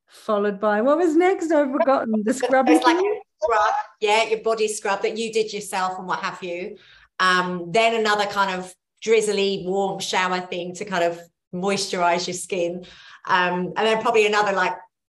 Followed 0.07 0.59
by 0.59 0.81
what 0.81 0.97
was 0.97 1.15
next? 1.15 1.51
I've 1.51 1.71
forgotten 1.71 2.23
the 2.23 2.33
scrubbing. 2.33 2.81
like 2.81 2.97
scrub, 3.43 3.73
yeah, 3.99 4.23
your 4.25 4.41
body 4.41 4.67
scrub 4.67 5.01
that 5.01 5.17
you 5.17 5.31
did 5.33 5.51
yourself 5.51 5.97
and 5.97 6.07
what 6.07 6.19
have 6.19 6.41
you. 6.43 6.77
Um, 7.19 7.71
then 7.71 7.99
another 7.99 8.25
kind 8.25 8.59
of 8.59 8.73
drizzly 9.01 9.63
warm 9.65 9.99
shower 9.99 10.39
thing 10.39 10.75
to 10.75 10.85
kind 10.85 11.03
of 11.03 11.19
moisturize 11.53 12.27
your 12.27 12.33
skin. 12.33 12.85
Um, 13.25 13.73
and 13.75 13.87
then 13.87 14.01
probably 14.01 14.25
another 14.25 14.53
like 14.53 14.73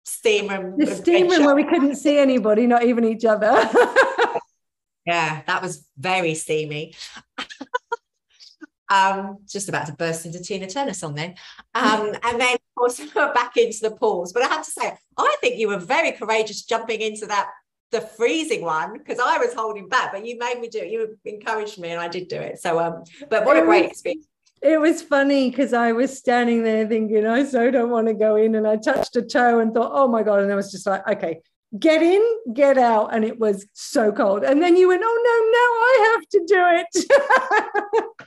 steam 0.07 0.49
room. 0.49 0.79
The 0.79 0.87
steam 0.87 1.29
room 1.29 1.45
where 1.45 1.55
we 1.55 1.65
couldn't 1.65 1.97
see 1.97 2.19
anybody, 2.19 2.67
not 2.67 2.85
even 2.85 3.05
each 3.05 3.25
other. 3.25 3.53
yeah, 5.07 5.43
that 5.47 5.61
was 5.61 5.87
very 5.99 6.35
steamy. 6.35 6.95
um, 8.89 9.39
just 9.49 9.69
about 9.69 9.87
to 9.87 9.93
burst 9.93 10.25
into 10.25 10.41
Tina 10.41 10.69
Turner 10.69 10.95
song 10.95 11.15
then. 11.15 11.35
Um, 11.75 12.15
and 12.23 12.41
then 12.41 12.57
also 12.77 13.05
back 13.15 13.57
into 13.57 13.81
the 13.83 13.91
pools. 13.91 14.33
But 14.33 14.45
I 14.45 14.47
have 14.47 14.65
to 14.65 14.71
say, 14.71 14.97
I 15.19 15.37
think 15.41 15.59
you 15.59 15.69
were 15.69 15.79
very 15.79 16.13
courageous 16.13 16.65
jumping 16.65 17.01
into 17.01 17.27
that 17.27 17.51
the 17.93 18.01
freezing 18.01 18.63
one 18.63 18.95
because 18.99 19.21
I 19.21 19.39
was 19.39 19.55
holding 19.55 19.89
back, 19.89 20.13
but 20.13 20.27
you 20.27 20.37
made 20.39 20.61
me 20.61 20.69
do 20.69 20.79
it. 20.79 20.91
You 20.91 21.17
encouraged 21.25 21.79
me 21.79 21.91
and 21.91 22.01
I 22.01 22.09
did 22.09 22.27
do 22.29 22.37
it. 22.37 22.61
So 22.61 22.81
um, 22.81 23.05
but 23.31 23.45
what 23.45 23.57
a 23.57 23.63
great 23.63 23.91
experience 23.91 24.27
it 24.63 24.81
was 24.81 25.03
funny 25.03 25.51
because 25.51 25.73
I 25.73 25.93
was 25.93 26.17
standing 26.17 26.63
there 26.63 26.87
thinking, 26.89 27.27
I 27.27 27.45
so 27.45 27.71
don't 27.71 27.91
want 27.91 28.07
to 28.09 28.15
go 28.15 28.37
in. 28.37 28.55
And 28.55 28.67
I 28.67 28.77
touched 28.77 29.17
a 29.17 29.23
toe 29.23 29.61
and 29.61 29.75
thought, 29.75 29.93
oh 29.95 30.09
my 30.09 30.23
God. 30.23 30.41
And 30.41 30.51
I 30.51 30.55
was 30.55 30.71
just 30.71 30.87
like, 30.87 31.07
okay, 31.09 31.41
get 31.79 32.03
in, 32.03 32.23
get 32.53 32.79
out. 32.79 33.15
And 33.15 33.25
it 33.25 33.39
was 33.39 33.67
so 33.73 34.13
cold. 34.13 34.45
And 34.45 34.63
then 34.63 34.77
you 34.77 34.89
went, 34.89 35.03
oh 35.05 35.23
no, 35.25 35.37
now 35.53 35.71
I 35.83 36.13
have 36.13 36.29
to 36.31 36.41
do 36.47 36.65
it. 36.81 38.15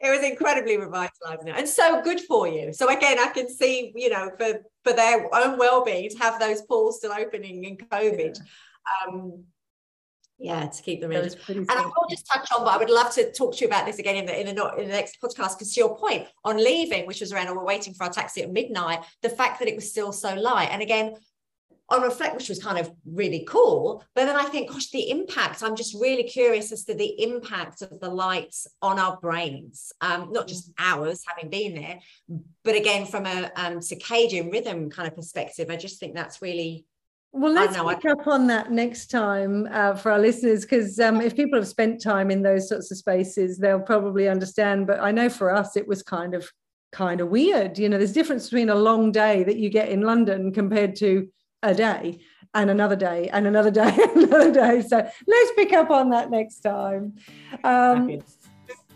it 0.00 0.10
was 0.10 0.22
incredibly 0.22 0.76
revitalizing 0.76 1.48
and 1.48 1.68
so 1.68 2.02
good 2.02 2.20
for 2.20 2.46
you. 2.48 2.72
So 2.72 2.88
again, 2.88 3.18
I 3.18 3.28
can 3.28 3.48
see, 3.48 3.92
you 3.94 4.10
know, 4.10 4.30
for 4.38 4.60
for 4.84 4.92
their 4.92 5.32
own 5.34 5.58
well-being 5.58 6.10
to 6.10 6.18
have 6.18 6.38
those 6.40 6.62
pools 6.62 6.98
still 6.98 7.12
opening 7.12 7.64
in 7.64 7.76
COVID. 7.76 8.38
Yeah. 8.38 9.12
Um, 9.12 9.44
yeah 10.38 10.66
to 10.66 10.82
keep 10.82 11.00
them 11.00 11.10
in. 11.10 11.24
and 11.48 11.66
i 11.68 11.82
will 11.82 12.08
just 12.08 12.26
touch 12.26 12.48
on 12.56 12.64
but 12.64 12.70
i 12.72 12.76
would 12.76 12.90
love 12.90 13.12
to 13.12 13.30
talk 13.32 13.54
to 13.54 13.62
you 13.62 13.66
about 13.66 13.84
this 13.86 13.98
again 13.98 14.16
in 14.16 14.26
the 14.26 14.40
in 14.40 14.54
the, 14.54 14.74
in 14.76 14.86
the 14.86 14.92
next 14.92 15.18
podcast 15.20 15.58
because 15.58 15.72
to 15.74 15.80
your 15.80 15.96
point 15.96 16.26
on 16.44 16.56
leaving 16.56 17.06
which 17.06 17.20
was 17.20 17.32
around 17.32 17.48
or 17.48 17.56
we're 17.56 17.64
waiting 17.64 17.92
for 17.92 18.04
our 18.04 18.10
taxi 18.10 18.42
at 18.42 18.52
midnight 18.52 19.00
the 19.22 19.28
fact 19.28 19.58
that 19.58 19.68
it 19.68 19.74
was 19.74 19.90
still 19.90 20.12
so 20.12 20.34
light. 20.34 20.68
And 20.70 20.82
again 20.82 21.14
on 21.90 22.02
reflect 22.02 22.36
which 22.36 22.48
was 22.48 22.62
kind 22.62 22.78
of 22.78 22.90
really 23.06 23.44
cool 23.48 24.04
but 24.14 24.26
then 24.26 24.36
i 24.36 24.44
think 24.44 24.70
gosh 24.70 24.90
the 24.90 25.10
impact 25.10 25.62
i'm 25.62 25.74
just 25.74 25.98
really 25.98 26.22
curious 26.22 26.70
as 26.70 26.84
to 26.84 26.94
the 26.94 27.22
impact 27.22 27.80
of 27.80 27.98
the 28.00 28.08
lights 28.08 28.66
on 28.82 28.98
our 28.98 29.16
brains 29.16 29.92
um, 30.00 30.30
not 30.30 30.46
just 30.46 30.70
ours 30.78 31.24
having 31.26 31.50
been 31.50 31.74
there 31.74 31.98
but 32.62 32.76
again 32.76 33.06
from 33.06 33.24
a 33.24 33.50
um, 33.56 33.78
circadian 33.78 34.52
rhythm 34.52 34.90
kind 34.90 35.08
of 35.08 35.16
perspective 35.16 35.70
i 35.70 35.76
just 35.76 35.98
think 35.98 36.14
that's 36.14 36.42
really 36.42 36.84
well, 37.32 37.52
let's 37.52 37.76
pick 37.76 38.04
up 38.06 38.26
on 38.26 38.46
that 38.46 38.72
next 38.72 39.10
time 39.10 39.68
uh, 39.70 39.94
for 39.94 40.12
our 40.12 40.18
listeners, 40.18 40.62
because 40.62 40.98
um, 40.98 41.20
if 41.20 41.36
people 41.36 41.58
have 41.58 41.68
spent 41.68 42.02
time 42.02 42.30
in 42.30 42.42
those 42.42 42.68
sorts 42.68 42.90
of 42.90 42.96
spaces, 42.96 43.58
they'll 43.58 43.80
probably 43.80 44.28
understand. 44.28 44.86
But 44.86 45.00
I 45.00 45.12
know 45.12 45.28
for 45.28 45.54
us, 45.54 45.76
it 45.76 45.86
was 45.86 46.02
kind 46.02 46.34
of 46.34 46.50
kind 46.92 47.20
of 47.20 47.28
weird. 47.28 47.78
You 47.78 47.88
know, 47.88 47.98
there's 47.98 48.12
a 48.12 48.14
difference 48.14 48.44
between 48.44 48.70
a 48.70 48.74
long 48.74 49.12
day 49.12 49.44
that 49.44 49.56
you 49.56 49.68
get 49.68 49.90
in 49.90 50.00
London 50.00 50.52
compared 50.52 50.96
to 50.96 51.28
a 51.62 51.74
day 51.74 52.20
and 52.54 52.70
another 52.70 52.96
day 52.96 53.28
and 53.28 53.46
another 53.46 53.70
day 53.82 53.94
and 53.94 54.24
another 54.24 54.52
day. 54.52 54.82
So 54.82 54.96
let's 54.96 55.52
pick 55.54 55.72
up 55.72 55.90
on 55.90 56.10
that 56.10 56.30
next 56.30 56.60
time. 56.60 57.14
Um, 57.62 58.22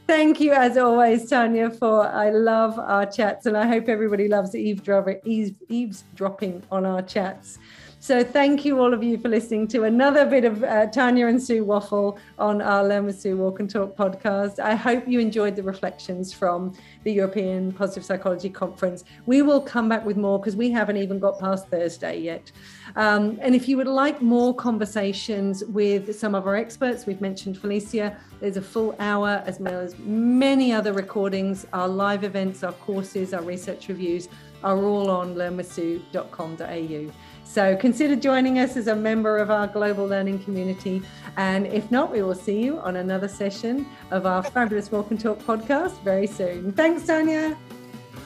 thank 0.07 0.41
you, 0.41 0.53
as 0.53 0.77
always, 0.77 1.29
Tanya, 1.29 1.71
for 1.71 2.07
I 2.07 2.31
love 2.31 2.79
our 2.79 3.07
chats, 3.07 3.47
and 3.47 3.57
I 3.57 3.67
hope 3.67 3.89
everybody 3.89 4.29
loves 4.29 4.55
eavesdropping, 4.55 5.21
eavesdropping 5.69 6.63
on 6.71 6.87
our 6.87 7.03
chats. 7.03 7.59
So 8.03 8.25
thank 8.25 8.65
you 8.65 8.81
all 8.81 8.93
of 8.93 9.05
you 9.05 9.17
for 9.17 9.29
listening 9.29 9.69
to 9.69 9.85
another 9.85 10.27
bit 10.27 10.45
of 10.45 10.65
uh, 10.65 10.87
Tanya 10.87 11.29
and 11.29 11.41
Sue 11.41 11.65
waffle 11.65 12.19
on 12.37 12.61
our 12.61 12.83
Learn 12.83 13.05
with 13.05 13.21
Sue 13.21 13.37
Walk 13.37 13.61
and 13.61 13.71
Talk 13.71 13.97
podcast. 13.97 14.59
I 14.59 14.75
hope 14.75 15.07
you 15.07 15.21
enjoyed 15.21 15.55
the 15.55 15.63
reflections 15.63 16.33
from 16.33 16.75
the 17.05 17.13
European 17.13 17.71
Positive 17.71 18.05
Psychology 18.05 18.51
Conference. 18.51 19.05
We 19.27 19.43
will 19.43 19.61
come 19.61 19.89
back 19.89 20.05
with 20.05 20.17
more 20.17 20.41
because 20.41 20.57
we 20.57 20.69
haven't 20.69 20.97
even 20.97 21.21
got 21.21 21.39
past 21.39 21.69
Thursday 21.69 22.19
yet. 22.19 22.51
Um, 22.97 23.39
and 23.41 23.55
if 23.55 23.69
you 23.69 23.77
would 23.77 23.87
like 23.87 24.21
more 24.21 24.53
conversations 24.53 25.63
with 25.67 26.19
some 26.19 26.35
of 26.35 26.49
our 26.49 26.57
experts, 26.57 27.07
we've 27.07 27.21
mentioned 27.21 27.57
Felicia, 27.57 28.17
there's 28.41 28.57
a 28.57 28.63
full 28.63 28.97
hour 28.99 29.45
as 29.47 29.61
well 29.61 29.79
as 29.79 29.97
many 30.01 30.73
other 30.73 30.93
recordings, 30.93 31.69
our 31.73 31.87
live 31.87 32.25
events, 32.25 32.65
our 32.65 32.73
courses, 32.73 33.33
our 33.33 33.43
research 33.43 33.87
reviews 33.87 34.29
are 34.65 34.79
all 34.79 35.11
on 35.11 35.35
learnwithsue.com.au. 35.35 37.13
So 37.53 37.77
consider 37.77 38.17
joining 38.17 38.61
us 38.61 38.79
as 38.79 38.87
a 38.87 38.97
member 38.97 39.37
of 39.37 39.51
our 39.51 39.67
global 39.67 40.07
learning 40.07 40.43
community. 40.43 41.03
And 41.37 41.67
if 41.67 41.91
not, 41.91 42.11
we 42.11 42.23
will 42.23 42.35
see 42.35 42.63
you 42.63 42.79
on 42.79 42.97
another 42.97 43.29
session 43.29 43.85
of 44.11 44.25
our 44.25 44.43
fabulous 44.43 44.91
Walk 44.91 45.11
and 45.11 45.21
Talk 45.21 45.39
podcast 45.41 46.03
very 46.03 46.27
soon. 46.27 46.73
Thanks, 46.73 47.07
Tanya. 47.07 47.55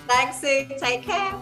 Thanks, 0.06 0.40
Sue. 0.40 0.68
Take 0.78 1.02
care. 1.02 1.34